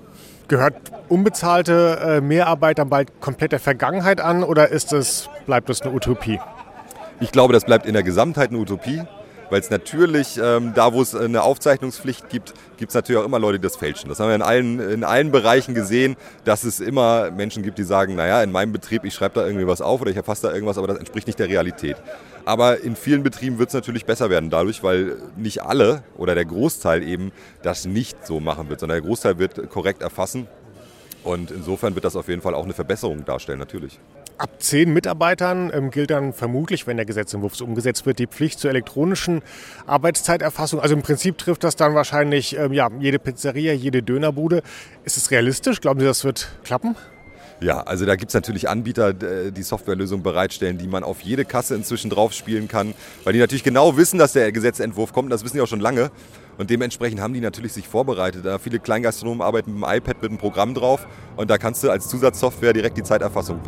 Gehört 0.49 0.75
unbezahlte 1.09 2.01
äh, 2.01 2.21
Mehrarbeit 2.21 2.79
dann 2.81 2.89
bald 2.89 3.21
komplett 3.21 3.53
der 3.53 3.61
Vergangenheit 3.61 4.21
an 4.21 4.43
oder 4.43 4.71
ist 4.71 4.93
es, 4.93 5.31
bleibt 5.47 5.71
es 5.71 5.81
eine 5.83 5.95
Utopie? 5.95 6.41
Ich 7.25 7.33
glaube, 7.33 7.55
das 7.55 7.65
bleibt 7.65 7.87
in 7.87 7.95
der 7.95 8.03
Gesamtheit 8.03 8.51
eine 8.51 8.59
Utopie, 8.59 9.01
weil 9.49 9.59
es 9.59 9.71
natürlich, 9.71 10.37
ähm, 10.37 10.73
da 10.75 10.93
wo 10.93 11.01
es 11.01 11.15
eine 11.15 11.43
Aufzeichnungspflicht 11.43 12.29
gibt, 12.29 12.53
gibt 12.77 12.91
es 12.91 12.95
natürlich 12.95 13.23
auch 13.23 13.25
immer 13.25 13.39
Leute, 13.39 13.59
die 13.59 13.63
das 13.63 13.77
fälschen. 13.77 14.11
Das 14.11 14.21
haben 14.21 14.29
wir 14.29 14.35
in 14.35 14.43
allen, 14.43 14.79
in 14.79 15.05
allen 15.05 15.33
Bereichen 15.33 15.75
gesehen, 15.75 16.17
dass 16.45 16.65
es 16.65 16.81
immer 16.81 17.31
Menschen 17.31 17.63
gibt, 17.63 17.79
die 17.79 17.83
sagen, 17.83 18.15
naja, 18.15 18.43
in 18.43 18.53
meinem 18.53 18.73
Betrieb, 18.73 19.07
ich 19.07 19.15
schreibe 19.15 19.41
da 19.41 19.47
irgendwie 19.47 19.67
was 19.67 19.81
auf 19.81 20.03
oder 20.03 20.11
ich 20.11 20.19
erfasse 20.19 20.49
da 20.49 20.53
irgendwas, 20.53 20.77
aber 20.77 20.87
das 20.87 20.99
entspricht 20.99 21.27
nicht 21.27 21.39
der 21.39 21.49
Realität. 21.49 21.97
Aber 22.45 22.81
in 22.81 22.95
vielen 22.95 23.23
Betrieben 23.23 23.59
wird 23.59 23.71
es 23.71 23.75
natürlich 23.75 24.05
besser 24.05 24.29
werden 24.29 24.51
dadurch, 24.51 24.83
weil 24.83 25.17
nicht 25.35 25.63
alle 25.63 26.03
oder 26.19 26.35
der 26.35 26.45
Großteil 26.45 27.03
eben 27.03 27.33
das 27.63 27.87
nicht 27.87 28.27
so 28.27 28.39
machen 28.39 28.69
wird, 28.69 28.81
sondern 28.81 29.01
der 29.01 29.09
Großteil 29.09 29.39
wird 29.39 29.71
korrekt 29.71 30.03
erfassen. 30.03 30.47
Und 31.23 31.51
insofern 31.51 31.95
wird 31.95 32.05
das 32.05 32.17
auf 32.17 32.29
jeden 32.29 32.43
Fall 32.43 32.53
auch 32.53 32.65
eine 32.65 32.75
Verbesserung 32.75 33.25
darstellen, 33.25 33.61
natürlich. 33.61 33.99
Ab 34.37 34.51
zehn 34.59 34.93
Mitarbeitern 34.93 35.71
ähm, 35.73 35.91
gilt 35.91 36.11
dann 36.11 36.33
vermutlich, 36.33 36.89
wenn 36.89 36.97
der 36.97 37.07
Gesetzentwurf 37.07 37.55
so 37.55 37.65
umgesetzt 37.65 38.05
wird, 38.05 38.19
die 38.19 38.27
Pflicht 38.27 38.59
zur 38.59 38.71
elektronischen 38.71 39.43
Arbeitszeiterfassung. 39.87 40.81
Also 40.81 40.95
im 40.97 41.03
Prinzip 41.03 41.39
trifft 41.39 41.63
das 41.63 41.77
dann 41.77 41.95
wahrscheinlich 41.95 42.57
ähm, 42.57 42.73
ja, 42.73 42.91
jede 42.99 43.21
Pizzeria, 43.21 43.73
jede 43.73 44.03
Dönerbude. 44.03 44.63
Ist 45.05 45.17
es 45.17 45.31
realistisch? 45.31 45.81
Glauben 45.81 46.01
Sie, 46.01 46.07
das 46.07 46.25
wird 46.25 46.49
klappen? 46.65 46.97
Ja, 47.61 47.83
also 47.83 48.05
da 48.05 48.17
gibt 48.17 48.31
es 48.31 48.35
natürlich 48.35 48.69
Anbieter, 48.69 49.13
die 49.15 49.63
Softwarelösungen 49.63 50.25
bereitstellen, 50.25 50.77
die 50.77 50.89
man 50.89 51.05
auf 51.05 51.21
jede 51.21 51.45
Kasse 51.45 51.77
inzwischen 51.77 52.11
drauf 52.11 52.33
spielen 52.33 52.67
kann, 52.67 52.95
weil 53.23 53.33
die 53.33 53.39
natürlich 53.39 53.63
genau 53.63 53.97
wissen, 53.97 54.19
dass 54.19 54.33
der 54.33 54.51
Gesetzentwurf 54.51 55.13
kommt. 55.13 55.33
Das 55.33 55.45
wissen 55.45 55.57
die 55.57 55.63
auch 55.63 55.69
schon 55.69 55.81
lange. 55.81 56.11
Und 56.59 56.71
dementsprechend 56.71 57.21
haben 57.21 57.35
die 57.35 57.41
natürlich 57.41 57.73
sich 57.73 57.89
vorbereitet. 57.89 58.47
Viele 58.63 58.79
Kleingastronomen 58.79 59.43
arbeiten 59.43 59.73
mit 59.73 59.83
dem 59.83 59.97
iPad 59.97 60.23
mit 60.23 60.31
einem 60.31 60.39
Programm 60.39 60.75
drauf 60.75 61.07
und 61.37 61.51
da 61.51 61.59
kannst 61.59 61.83
du 61.83 61.91
als 61.91 62.09
Zusatzsoftware 62.09 62.73
direkt 62.73 62.97
die 62.97 63.03
Zeiterfassung 63.03 63.61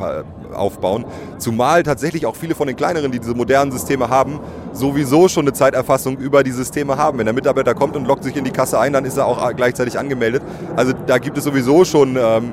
aufbauen. 0.52 1.04
Zumal 1.38 1.82
tatsächlich 1.82 2.26
auch 2.26 2.36
viele 2.36 2.54
von 2.54 2.66
den 2.66 2.76
kleineren, 2.76 3.10
die 3.10 3.18
diese 3.18 3.34
modernen 3.34 3.72
Systeme 3.72 4.08
haben, 4.08 4.40
sowieso 4.72 5.28
schon 5.28 5.44
eine 5.44 5.52
Zeiterfassung 5.52 6.18
über 6.18 6.42
die 6.44 6.52
Systeme 6.52 6.96
haben. 6.96 7.18
Wenn 7.18 7.26
der 7.26 7.34
Mitarbeiter 7.34 7.74
kommt 7.74 7.96
und 7.96 8.06
loggt 8.06 8.24
sich 8.24 8.36
in 8.36 8.44
die 8.44 8.52
Kasse 8.52 8.78
ein, 8.78 8.92
dann 8.92 9.04
ist 9.04 9.16
er 9.16 9.26
auch 9.26 9.54
gleichzeitig 9.56 9.98
angemeldet. 9.98 10.42
Also 10.76 10.92
da 11.06 11.18
gibt 11.18 11.38
es 11.38 11.44
sowieso 11.44 11.84
schon 11.84 12.16
ähm, 12.16 12.52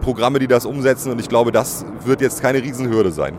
Programme, 0.00 0.40
die 0.40 0.48
das 0.48 0.66
umsetzen 0.66 1.12
und 1.12 1.20
ich 1.20 1.28
glaube, 1.28 1.52
das 1.52 1.84
wird 2.04 2.20
jetzt 2.20 2.42
keine 2.42 2.62
Riesenhürde 2.62 3.12
sein. 3.12 3.34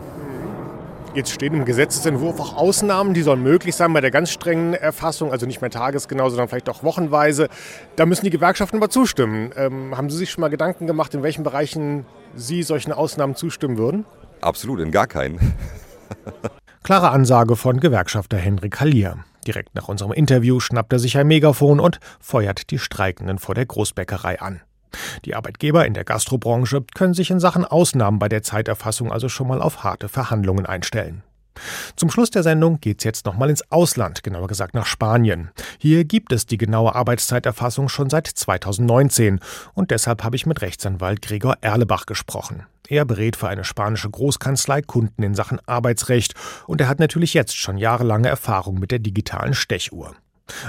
Jetzt 1.14 1.30
stehen 1.30 1.54
im 1.54 1.64
Gesetzesentwurf 1.64 2.40
auch 2.40 2.56
Ausnahmen, 2.56 3.14
die 3.14 3.22
sollen 3.22 3.40
möglich 3.40 3.76
sein 3.76 3.92
bei 3.92 4.00
der 4.00 4.10
ganz 4.10 4.30
strengen 4.30 4.74
Erfassung, 4.74 5.30
also 5.30 5.46
nicht 5.46 5.60
mehr 5.60 5.70
tagesgenau, 5.70 6.28
sondern 6.28 6.48
vielleicht 6.48 6.68
auch 6.68 6.82
wochenweise. 6.82 7.48
Da 7.94 8.04
müssen 8.04 8.24
die 8.24 8.30
Gewerkschaften 8.30 8.78
aber 8.78 8.90
zustimmen. 8.90 9.52
Ähm, 9.56 9.96
haben 9.96 10.10
Sie 10.10 10.16
sich 10.16 10.32
schon 10.32 10.40
mal 10.40 10.48
Gedanken 10.48 10.88
gemacht, 10.88 11.14
in 11.14 11.22
welchen 11.22 11.44
Bereichen 11.44 12.04
Sie 12.34 12.64
solchen 12.64 12.92
Ausnahmen 12.92 13.36
zustimmen 13.36 13.78
würden? 13.78 14.06
Absolut, 14.40 14.80
in 14.80 14.90
gar 14.90 15.06
keinen. 15.06 15.54
Klare 16.82 17.10
Ansage 17.10 17.54
von 17.54 17.78
Gewerkschafter 17.78 18.36
Henrik 18.36 18.80
Hallier. 18.80 19.18
Direkt 19.46 19.76
nach 19.76 19.86
unserem 19.86 20.10
Interview 20.10 20.58
schnappt 20.58 20.92
er 20.92 20.98
sich 20.98 21.16
ein 21.16 21.28
Megafon 21.28 21.78
und 21.78 22.00
feuert 22.18 22.72
die 22.72 22.80
Streikenden 22.80 23.38
vor 23.38 23.54
der 23.54 23.66
Großbäckerei 23.66 24.40
an. 24.40 24.62
Die 25.24 25.34
Arbeitgeber 25.34 25.86
in 25.86 25.94
der 25.94 26.04
Gastrobranche 26.04 26.84
können 26.94 27.14
sich 27.14 27.30
in 27.30 27.40
Sachen 27.40 27.64
Ausnahmen 27.64 28.18
bei 28.18 28.28
der 28.28 28.42
Zeiterfassung 28.42 29.12
also 29.12 29.28
schon 29.28 29.48
mal 29.48 29.62
auf 29.62 29.84
harte 29.84 30.08
Verhandlungen 30.08 30.66
einstellen. 30.66 31.22
Zum 31.96 32.10
Schluss 32.10 32.30
der 32.30 32.42
Sendung 32.42 32.80
geht's 32.80 33.04
jetzt 33.04 33.26
nochmal 33.26 33.50
ins 33.50 33.70
Ausland, 33.70 34.22
genauer 34.22 34.48
gesagt 34.48 34.74
nach 34.74 34.86
Spanien. 34.86 35.50
Hier 35.78 36.04
gibt 36.04 36.32
es 36.32 36.46
die 36.46 36.58
genaue 36.58 36.94
Arbeitszeiterfassung 36.94 37.88
schon 37.88 38.10
seit 38.10 38.26
2019 38.26 39.40
und 39.74 39.90
deshalb 39.90 40.24
habe 40.24 40.36
ich 40.36 40.46
mit 40.46 40.62
Rechtsanwalt 40.62 41.22
Gregor 41.22 41.56
Erlebach 41.60 42.06
gesprochen. 42.06 42.66
Er 42.88 43.04
berät 43.04 43.36
für 43.36 43.48
eine 43.48 43.64
spanische 43.64 44.10
Großkanzlei 44.10 44.82
Kunden 44.82 45.22
in 45.22 45.34
Sachen 45.34 45.60
Arbeitsrecht 45.66 46.34
und 46.66 46.80
er 46.80 46.88
hat 46.88 46.98
natürlich 46.98 47.32
jetzt 47.32 47.56
schon 47.56 47.78
jahrelange 47.78 48.28
Erfahrung 48.28 48.78
mit 48.78 48.90
der 48.90 48.98
digitalen 48.98 49.54
Stechuhr. 49.54 50.14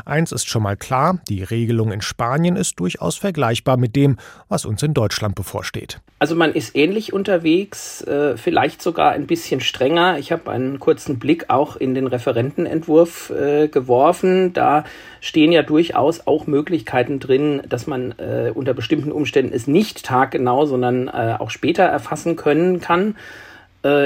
Eins 0.06 0.32
ist 0.32 0.48
schon 0.48 0.64
mal 0.64 0.78
klar, 0.78 1.20
die 1.28 1.44
Regelung 1.44 1.92
in 1.92 2.02
Spanien 2.02 2.56
ist 2.56 2.80
durchaus 2.80 3.18
vergleichbar 3.18 3.78
mit 3.78 3.96
dem, 3.96 4.18
was 4.48 4.66
uns 4.66 4.82
in 4.84 4.94
Deutschland 4.94 5.36
bevorsteht. 5.36 6.00
Also 6.20 6.36
man 6.36 6.54
ist 6.54 6.76
ähnlich 6.76 7.14
unterwegs, 7.14 8.02
äh, 8.02 8.38
vielleicht 8.38 8.82
sogar 8.82 9.12
ein 9.12 9.28
bisschen 9.28 9.60
strenger. 9.60 10.18
Ich 10.18 10.32
habe 10.32 10.50
einen 10.50 10.80
kurzen 10.80 11.20
Blick 11.20 11.50
auch 11.50 11.76
in 11.76 11.94
den 11.94 12.08
Referentenentwurf 12.08 13.32
äh, 13.32 13.68
geworfen. 13.68 14.54
Da 14.54 14.86
stehen 15.20 15.52
ja 15.52 15.62
durchaus 15.62 16.26
auch 16.26 16.48
Möglichkeiten 16.48 17.20
drin, 17.20 17.62
dass 17.68 17.86
man 17.86 18.14
äh, 18.18 18.52
unter 18.54 18.74
bestimmten 18.74 19.12
Umständen 19.12 19.54
es 19.54 19.68
nicht 19.68 20.06
taggenau, 20.06 20.66
sondern 20.66 21.10
auch 21.10 21.50
später 21.50 21.84
erfassen 21.84 22.36
können 22.36 22.80
kann. 22.80 23.16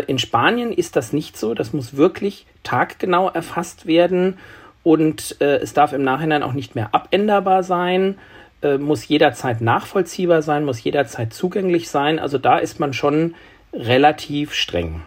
In 0.07 0.19
Spanien 0.19 0.71
ist 0.71 0.95
das 0.95 1.13
nicht 1.13 1.37
so. 1.37 1.53
Das 1.53 1.73
muss 1.73 1.95
wirklich 1.95 2.45
taggenau 2.63 3.29
erfasst 3.29 3.85
werden 3.85 4.37
und 4.89 5.39
äh, 5.39 5.57
es 5.57 5.73
darf 5.73 5.93
im 5.93 6.03
Nachhinein 6.03 6.41
auch 6.41 6.53
nicht 6.53 6.73
mehr 6.73 6.95
abänderbar 6.95 7.61
sein, 7.61 8.17
äh, 8.63 8.79
muss 8.79 9.07
jederzeit 9.07 9.61
nachvollziehbar 9.61 10.41
sein, 10.41 10.65
muss 10.65 10.83
jederzeit 10.83 11.31
zugänglich 11.31 11.91
sein. 11.91 12.17
Also 12.17 12.39
da 12.39 12.57
ist 12.57 12.79
man 12.79 12.93
schon 12.93 13.35
relativ 13.71 14.55
streng. 14.55 15.01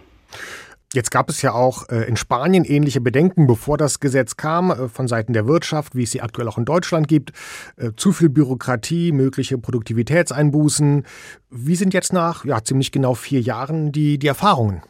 Jetzt 0.95 1.11
gab 1.11 1.29
es 1.29 1.42
ja 1.42 1.53
auch 1.53 1.88
äh, 1.88 2.05
in 2.05 2.16
Spanien 2.16 2.64
ähnliche 2.64 3.01
Bedenken, 3.01 3.49
bevor 3.49 3.77
das 3.77 3.99
Gesetz 3.99 4.37
kam, 4.37 4.71
äh, 4.71 4.88
von 4.88 5.09
Seiten 5.09 5.33
der 5.33 5.49
Wirtschaft, 5.49 5.97
wie 5.97 6.05
es 6.05 6.12
sie 6.12 6.21
aktuell 6.21 6.47
auch 6.47 6.59
in 6.59 6.64
Deutschland 6.64 7.09
gibt. 7.09 7.33
Äh, 7.77 7.90
zu 7.97 8.12
viel 8.12 8.29
Bürokratie, 8.29 9.11
mögliche 9.11 9.59
Produktivitätseinbußen. 9.59 11.05
Wie 11.51 11.75
sind 11.75 11.92
jetzt 11.92 12.12
nach 12.12 12.45
ja, 12.45 12.62
ziemlich 12.62 12.92
genau 12.92 13.14
vier 13.14 13.40
Jahren 13.40 13.90
die, 13.90 14.21
die 14.21 14.29
Erfahrungen? 14.29 14.83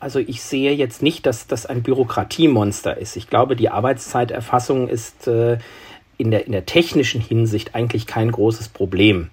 Also 0.00 0.18
ich 0.18 0.42
sehe 0.42 0.72
jetzt 0.72 1.02
nicht, 1.02 1.26
dass 1.26 1.46
das 1.46 1.66
ein 1.66 1.82
Bürokratiemonster 1.82 2.96
ist. 2.96 3.16
Ich 3.16 3.28
glaube, 3.28 3.54
die 3.54 3.68
Arbeitszeiterfassung 3.68 4.88
ist 4.88 5.28
äh, 5.28 5.58
in, 6.16 6.30
der, 6.30 6.46
in 6.46 6.52
der 6.52 6.66
technischen 6.66 7.20
Hinsicht 7.20 7.74
eigentlich 7.74 8.06
kein 8.06 8.32
großes 8.32 8.70
Problem. 8.70 9.28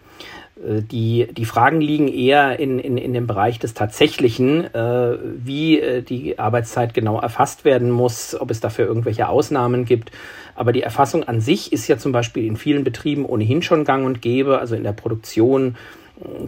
Äh, 0.57 0.81
die, 0.81 1.27
die 1.31 1.45
Fragen 1.45 1.81
liegen 1.81 2.07
eher 2.07 2.59
in, 2.59 2.79
in, 2.79 2.97
in 2.97 3.13
dem 3.13 3.27
Bereich 3.27 3.59
des 3.59 3.73
Tatsächlichen, 3.73 4.73
äh, 4.73 5.17
wie 5.37 5.79
äh, 5.79 6.01
die 6.01 6.37
Arbeitszeit 6.37 6.93
genau 6.93 7.19
erfasst 7.19 7.65
werden 7.65 7.89
muss, 7.89 8.35
ob 8.39 8.51
es 8.51 8.59
dafür 8.59 8.87
irgendwelche 8.87 9.29
Ausnahmen 9.29 9.85
gibt. 9.85 10.11
Aber 10.55 10.73
die 10.73 10.81
Erfassung 10.81 11.23
an 11.23 11.39
sich 11.39 11.71
ist 11.71 11.87
ja 11.87 11.97
zum 11.97 12.11
Beispiel 12.11 12.45
in 12.45 12.57
vielen 12.57 12.83
Betrieben 12.83 13.25
ohnehin 13.25 13.61
schon 13.61 13.85
gang 13.85 14.05
und 14.05 14.21
gäbe, 14.21 14.59
also 14.59 14.75
in 14.75 14.83
der 14.83 14.91
Produktion 14.91 15.75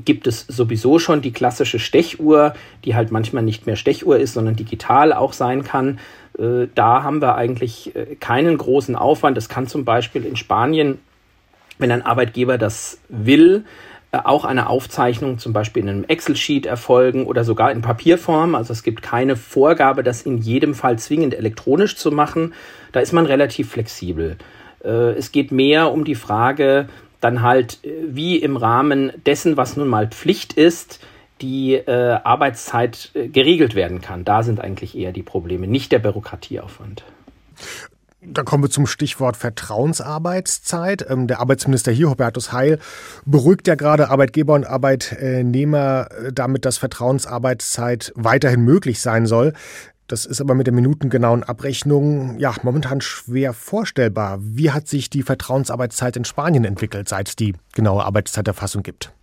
gibt 0.06 0.28
es 0.28 0.46
sowieso 0.48 1.00
schon 1.00 1.22
die 1.22 1.32
klassische 1.32 1.80
Stechuhr, 1.80 2.54
die 2.86 2.96
halt 2.96 3.12
manchmal 3.12 3.44
nicht 3.44 3.66
mehr 3.66 3.76
Stechuhr 3.76 4.18
ist, 4.18 4.34
sondern 4.34 4.56
digital 4.56 5.14
auch 5.14 5.34
sein 5.34 5.64
kann. 5.64 6.00
Äh, 6.38 6.68
da 6.74 7.04
haben 7.04 7.22
wir 7.22 7.36
eigentlich 7.36 7.96
äh, 7.96 8.16
keinen 8.16 8.58
großen 8.58 8.96
Aufwand. 8.96 9.38
Es 9.38 9.50
kann 9.50 9.68
zum 9.68 9.86
Beispiel 9.86 10.26
in 10.26 10.36
Spanien, 10.36 11.00
wenn 11.78 11.92
ein 11.92 12.06
Arbeitgeber 12.06 12.58
das 12.58 13.00
will, 13.10 13.66
äh, 14.12 14.20
auch 14.24 14.44
eine 14.44 14.70
Aufzeichnung 14.70 15.38
zum 15.38 15.54
Beispiel 15.54 15.84
in 15.84 15.90
einem 15.90 16.04
Excel-Sheet 16.06 16.66
erfolgen 16.66 17.26
oder 17.26 17.44
sogar 17.44 17.72
in 17.72 17.82
Papierform. 17.82 18.56
Also 18.56 18.74
es 18.74 18.84
gibt 18.84 19.02
keine 19.04 19.36
Vorgabe, 19.36 20.04
das 20.04 20.24
in 20.24 20.40
jedem 20.40 20.74
Fall 20.74 20.98
zwingend 20.98 21.36
elektronisch 21.36 21.96
zu 21.96 22.12
machen. 22.12 22.54
Da 22.92 23.02
ist 23.02 23.14
man 23.14 23.26
relativ 23.26 23.70
flexibel. 23.70 24.38
Es 24.82 25.34
geht 25.34 25.52
mehr 25.52 25.92
um 25.92 26.06
die 26.06 26.16
Frage, 26.16 26.88
dann 27.20 27.42
halt 27.42 27.84
äh, 27.84 27.90
wie 28.08 28.38
im 28.38 28.58
Rahmen 28.58 29.12
dessen, 29.26 29.58
was 29.58 29.78
nun 29.78 29.88
mal 29.88 30.08
Pflicht 30.08 30.54
ist, 30.54 31.00
die 31.42 31.74
äh, 31.74 32.20
Arbeitszeit 32.24 33.12
äh, 33.14 33.28
geregelt 33.28 33.76
werden 33.76 34.02
kann. 34.02 34.26
Da 34.26 34.44
sind 34.44 34.60
eigentlich 34.60 34.98
eher 34.98 35.12
die 35.12 35.24
Probleme, 35.24 35.68
nicht 35.68 35.92
der 35.92 36.00
Bürokratieaufwand. 36.00 37.04
Da 38.22 38.44
kommen 38.44 38.64
wir 38.64 38.70
zum 38.70 38.86
Stichwort 38.86 39.38
Vertrauensarbeitszeit. 39.38 41.06
Ähm, 41.10 41.28
der 41.28 41.40
Arbeitsminister 41.40 41.92
hier, 41.92 42.10
Hubertus 42.10 42.52
Heil, 42.52 42.80
beruhigt 43.26 43.68
ja 43.68 43.76
gerade 43.76 44.10
Arbeitgeber 44.10 44.54
und 44.56 44.68
Arbeitnehmer 44.68 46.10
äh, 46.12 46.34
damit, 46.34 46.66
dass 46.66 46.78
Vertrauensarbeitszeit 46.78 48.12
weiterhin 48.16 48.62
möglich 48.62 49.00
sein 49.00 49.26
soll. 49.26 49.54
Das 50.10 50.26
ist 50.26 50.42
aber 50.42 50.56
mit 50.56 50.66
der 50.66 50.74
minutengenauen 50.74 51.44
Abrechnung 51.44 52.40
ja 52.40 52.56
momentan 52.64 53.00
schwer 53.00 53.54
vorstellbar. 53.54 54.40
Wie 54.42 54.72
hat 54.72 54.88
sich 54.88 55.12
die 55.12 55.22
Vertrauensarbeitszeit 55.22 56.18
in 56.18 56.26
Spanien 56.26 56.66
entwickelt, 56.66 57.08
seit 57.08 57.30
es 57.30 57.36
die 57.36 57.54
genaue 57.74 58.04
Arbeitszeiterfassung 58.04 58.82
gibt? 58.82 59.14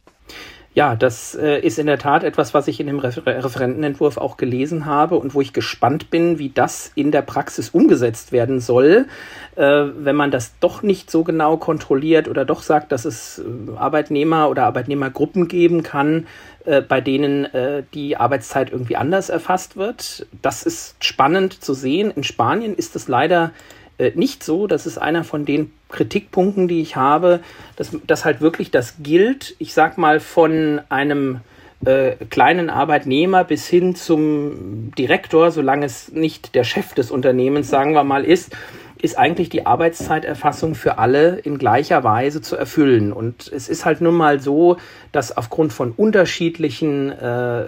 Ja, 0.76 0.94
das 0.94 1.34
äh, 1.34 1.58
ist 1.60 1.78
in 1.78 1.86
der 1.86 1.98
Tat 1.98 2.22
etwas, 2.22 2.52
was 2.52 2.68
ich 2.68 2.80
in 2.80 2.86
dem 2.86 2.98
Refer 2.98 3.24
Referentenentwurf 3.24 4.18
auch 4.18 4.36
gelesen 4.36 4.84
habe 4.84 5.16
und 5.16 5.32
wo 5.32 5.40
ich 5.40 5.54
gespannt 5.54 6.10
bin, 6.10 6.38
wie 6.38 6.50
das 6.50 6.92
in 6.94 7.12
der 7.12 7.22
Praxis 7.22 7.70
umgesetzt 7.70 8.30
werden 8.30 8.60
soll, 8.60 9.06
äh, 9.54 9.62
wenn 9.62 10.16
man 10.16 10.30
das 10.30 10.58
doch 10.60 10.82
nicht 10.82 11.10
so 11.10 11.24
genau 11.24 11.56
kontrolliert 11.56 12.28
oder 12.28 12.44
doch 12.44 12.60
sagt, 12.60 12.92
dass 12.92 13.06
es 13.06 13.38
äh, 13.38 13.74
Arbeitnehmer 13.74 14.50
oder 14.50 14.64
Arbeitnehmergruppen 14.64 15.48
geben 15.48 15.82
kann, 15.82 16.26
äh, 16.66 16.82
bei 16.82 17.00
denen 17.00 17.46
äh, 17.46 17.82
die 17.94 18.18
Arbeitszeit 18.18 18.70
irgendwie 18.70 18.96
anders 18.96 19.30
erfasst 19.30 19.78
wird. 19.78 20.26
Das 20.42 20.62
ist 20.62 21.02
spannend 21.02 21.64
zu 21.64 21.72
sehen. 21.72 22.10
In 22.10 22.22
Spanien 22.22 22.74
ist 22.74 22.96
es 22.96 23.08
leider 23.08 23.52
äh, 23.98 24.12
nicht 24.14 24.42
so. 24.42 24.66
Das 24.66 24.86
ist 24.86 24.98
einer 24.98 25.24
von 25.24 25.44
den 25.44 25.72
Kritikpunkten, 25.88 26.68
die 26.68 26.80
ich 26.80 26.96
habe, 26.96 27.40
dass, 27.76 27.96
dass 28.06 28.24
halt 28.24 28.40
wirklich 28.40 28.70
das 28.70 28.96
gilt, 29.00 29.54
ich 29.58 29.72
sag 29.72 29.98
mal, 29.98 30.20
von 30.20 30.80
einem 30.88 31.40
äh, 31.84 32.12
kleinen 32.30 32.70
Arbeitnehmer 32.70 33.44
bis 33.44 33.66
hin 33.66 33.94
zum 33.94 34.92
Direktor, 34.96 35.50
solange 35.50 35.86
es 35.86 36.10
nicht 36.12 36.54
der 36.54 36.64
Chef 36.64 36.94
des 36.94 37.10
Unternehmens, 37.10 37.68
sagen 37.68 37.92
wir 37.92 38.04
mal, 38.04 38.24
ist, 38.24 38.56
ist 39.00 39.18
eigentlich 39.18 39.50
die 39.50 39.66
Arbeitszeiterfassung 39.66 40.74
für 40.74 40.98
alle 40.98 41.36
in 41.36 41.58
gleicher 41.58 42.02
Weise 42.02 42.40
zu 42.40 42.56
erfüllen. 42.56 43.12
Und 43.12 43.50
es 43.52 43.68
ist 43.68 43.84
halt 43.84 44.00
nun 44.00 44.14
mal 44.14 44.40
so, 44.40 44.78
dass 45.12 45.36
aufgrund 45.36 45.72
von 45.72 45.92
unterschiedlichen 45.92 47.12
äh, 47.12 47.64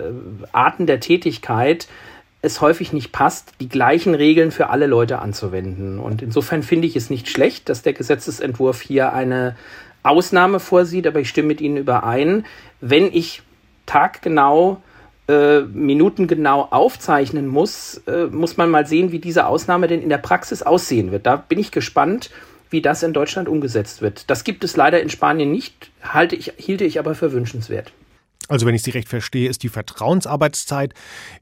Arten 0.52 0.86
der 0.86 1.00
Tätigkeit 1.00 1.86
es 2.40 2.60
häufig 2.60 2.92
nicht 2.92 3.12
passt, 3.12 3.52
die 3.60 3.68
gleichen 3.68 4.14
Regeln 4.14 4.50
für 4.50 4.70
alle 4.70 4.86
Leute 4.86 5.18
anzuwenden. 5.18 5.98
Und 5.98 6.22
insofern 6.22 6.62
finde 6.62 6.86
ich 6.86 6.94
es 6.94 7.10
nicht 7.10 7.28
schlecht, 7.28 7.68
dass 7.68 7.82
der 7.82 7.94
Gesetzesentwurf 7.94 8.80
hier 8.80 9.12
eine 9.12 9.56
Ausnahme 10.04 10.60
vorsieht, 10.60 11.06
aber 11.06 11.20
ich 11.20 11.28
stimme 11.28 11.48
mit 11.48 11.60
Ihnen 11.60 11.76
überein, 11.76 12.46
wenn 12.80 13.12
ich 13.12 13.42
taggenau 13.86 14.80
äh, 15.28 15.60
minutengenau 15.60 16.68
aufzeichnen 16.70 17.48
muss, 17.48 18.02
äh, 18.06 18.26
muss 18.26 18.56
man 18.56 18.70
mal 18.70 18.86
sehen, 18.86 19.12
wie 19.12 19.18
diese 19.18 19.46
Ausnahme 19.46 19.88
denn 19.88 20.00
in 20.00 20.08
der 20.08 20.18
Praxis 20.18 20.62
aussehen 20.62 21.10
wird. 21.10 21.26
Da 21.26 21.36
bin 21.36 21.58
ich 21.58 21.72
gespannt, 21.72 22.30
wie 22.70 22.82
das 22.82 23.02
in 23.02 23.12
Deutschland 23.12 23.48
umgesetzt 23.48 24.00
wird. 24.00 24.30
Das 24.30 24.44
gibt 24.44 24.62
es 24.62 24.76
leider 24.76 25.02
in 25.02 25.10
Spanien 25.10 25.50
nicht, 25.50 25.90
halte 26.02 26.36
ich, 26.36 26.52
hielte 26.56 26.84
ich 26.84 26.98
aber 26.98 27.14
für 27.14 27.32
wünschenswert. 27.32 27.92
Also 28.48 28.66
wenn 28.66 28.74
ich 28.74 28.82
Sie 28.82 28.90
recht 28.90 29.08
verstehe, 29.08 29.48
ist 29.48 29.62
die 29.62 29.68
Vertrauensarbeitszeit 29.68 30.94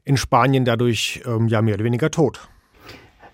in 0.03 0.17
Spanien 0.17 0.65
dadurch 0.65 1.21
ähm, 1.25 1.47
ja 1.47 1.61
mehr 1.61 1.75
oder 1.75 1.85
weniger 1.85 2.11
tot. 2.11 2.47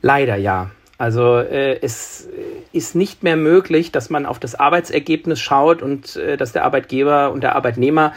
Leider 0.01 0.35
ja. 0.35 0.71
Also 0.97 1.37
äh, 1.37 1.79
es 1.81 2.29
ist 2.71 2.95
nicht 2.95 3.23
mehr 3.23 3.35
möglich, 3.35 3.91
dass 3.91 4.09
man 4.09 4.25
auf 4.25 4.39
das 4.39 4.55
Arbeitsergebnis 4.55 5.39
schaut 5.39 5.81
und 5.81 6.15
äh, 6.15 6.37
dass 6.37 6.51
der 6.51 6.63
Arbeitgeber 6.63 7.31
und 7.31 7.41
der 7.41 7.55
Arbeitnehmer 7.55 8.13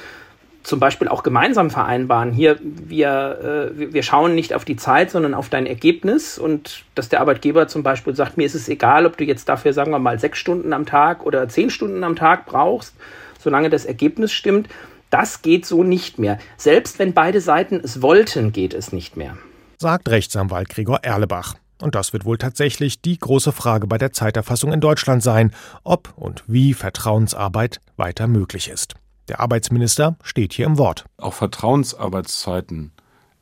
zum 0.63 0.81
Beispiel 0.81 1.07
auch 1.07 1.23
gemeinsam 1.23 1.71
vereinbaren. 1.71 2.33
Hier, 2.33 2.59
wir, 2.61 3.73
äh, 3.79 3.93
wir 3.93 4.03
schauen 4.03 4.35
nicht 4.35 4.53
auf 4.53 4.65
die 4.65 4.77
Zeit, 4.77 5.13
sondern 5.13 5.33
auf 5.33 5.49
dein 5.49 5.65
Ergebnis 5.65 6.39
und 6.39 6.85
dass 6.97 7.09
der 7.09 7.21
Arbeitgeber 7.21 7.69
zum 7.69 7.85
Beispiel 7.85 8.17
sagt, 8.17 8.37
mir 8.37 8.45
ist 8.45 8.57
es 8.57 8.69
egal, 8.69 9.07
ob 9.07 9.17
du 9.17 9.25
jetzt 9.25 9.49
dafür, 9.49 9.73
sagen 9.73 9.93
wir 9.93 10.01
mal, 10.01 10.19
sechs 10.19 10.39
Stunden 10.39 10.73
am 10.73 10.85
Tag 10.85 11.25
oder 11.25 11.49
zehn 11.49 11.71
Stunden 11.71 12.03
am 12.03 12.17
Tag 12.17 12.47
brauchst, 12.47 12.97
solange 13.39 13.71
das 13.71 13.85
Ergebnis 13.85 14.33
stimmt. 14.33 14.69
Das 15.11 15.43
geht 15.43 15.67
so 15.67 15.83
nicht 15.83 16.19
mehr. 16.19 16.39
Selbst 16.57 16.99
wenn 16.99 17.15
beide 17.15 17.41
Seiten 17.41 17.81
es 17.83 18.03
wollten, 18.03 18.53
geht 18.53 18.75
es 18.75 18.93
nicht 18.93 19.17
mehr. 19.17 19.37
sagt 19.79 20.09
Rechtsanwalt 20.09 20.69
Gregor 20.69 21.01
Erlebach. 21.03 21.55
Und 21.81 21.95
das 21.95 22.13
wird 22.13 22.25
wohl 22.25 22.39
tatsächlich 22.39 23.03
die 23.03 23.19
große 23.19 23.53
Frage 23.53 23.87
bei 23.87 23.99
der 23.99 24.13
Zeiterfassung 24.13 24.73
in 24.73 24.81
Deutschland 24.81 25.23
sein, 25.23 25.53
ob 25.85 26.13
und 26.17 26.43
wie 26.47 26.73
Vertrauensarbeit 26.73 27.81
weiter 27.97 28.27
möglich 28.27 28.69
ist. 28.69 28.95
Der 29.29 29.41
Arbeitsminister 29.41 30.17
steht 30.23 30.55
hier 30.55 30.67
im 30.67 30.79
Wort. 30.79 31.05
Auch 31.19 31.35
Vertrauensarbeitszeiten 31.35 32.93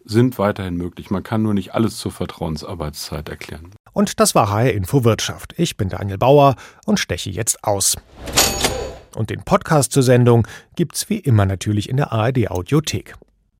sind 0.05 0.39
weiterhin 0.39 0.77
möglich. 0.77 1.11
Man 1.11 1.23
kann 1.23 1.43
nur 1.43 1.55
nicht 1.55 1.75
alles 1.75 1.97
zur 1.97 2.13
Vertrauensarbeitszeit 2.13 3.29
erklären. 3.29 3.71
Und 3.93 4.19
das 4.21 4.35
war 4.35 4.51
HR 4.51 4.73
Info 4.73 5.05
Wirtschaft. 5.05 5.55
Ich 5.57 5.77
bin 5.77 5.89
Daniel 5.89 6.19
Bauer 6.19 6.57
und 6.85 6.99
steche 6.99 7.31
jetzt 7.31 7.63
aus. 7.65 7.97
Und 9.15 9.31
den 9.31 9.43
Podcast 9.43 9.93
zur 9.93 10.03
Sendung 10.03 10.47
gibt's 10.77 11.09
wie 11.09 11.19
immer 11.19 11.47
natürlich 11.47 11.89
in 11.89 11.97
der 11.97 12.13
ARD 12.13 12.51
Audiothek. 12.51 13.15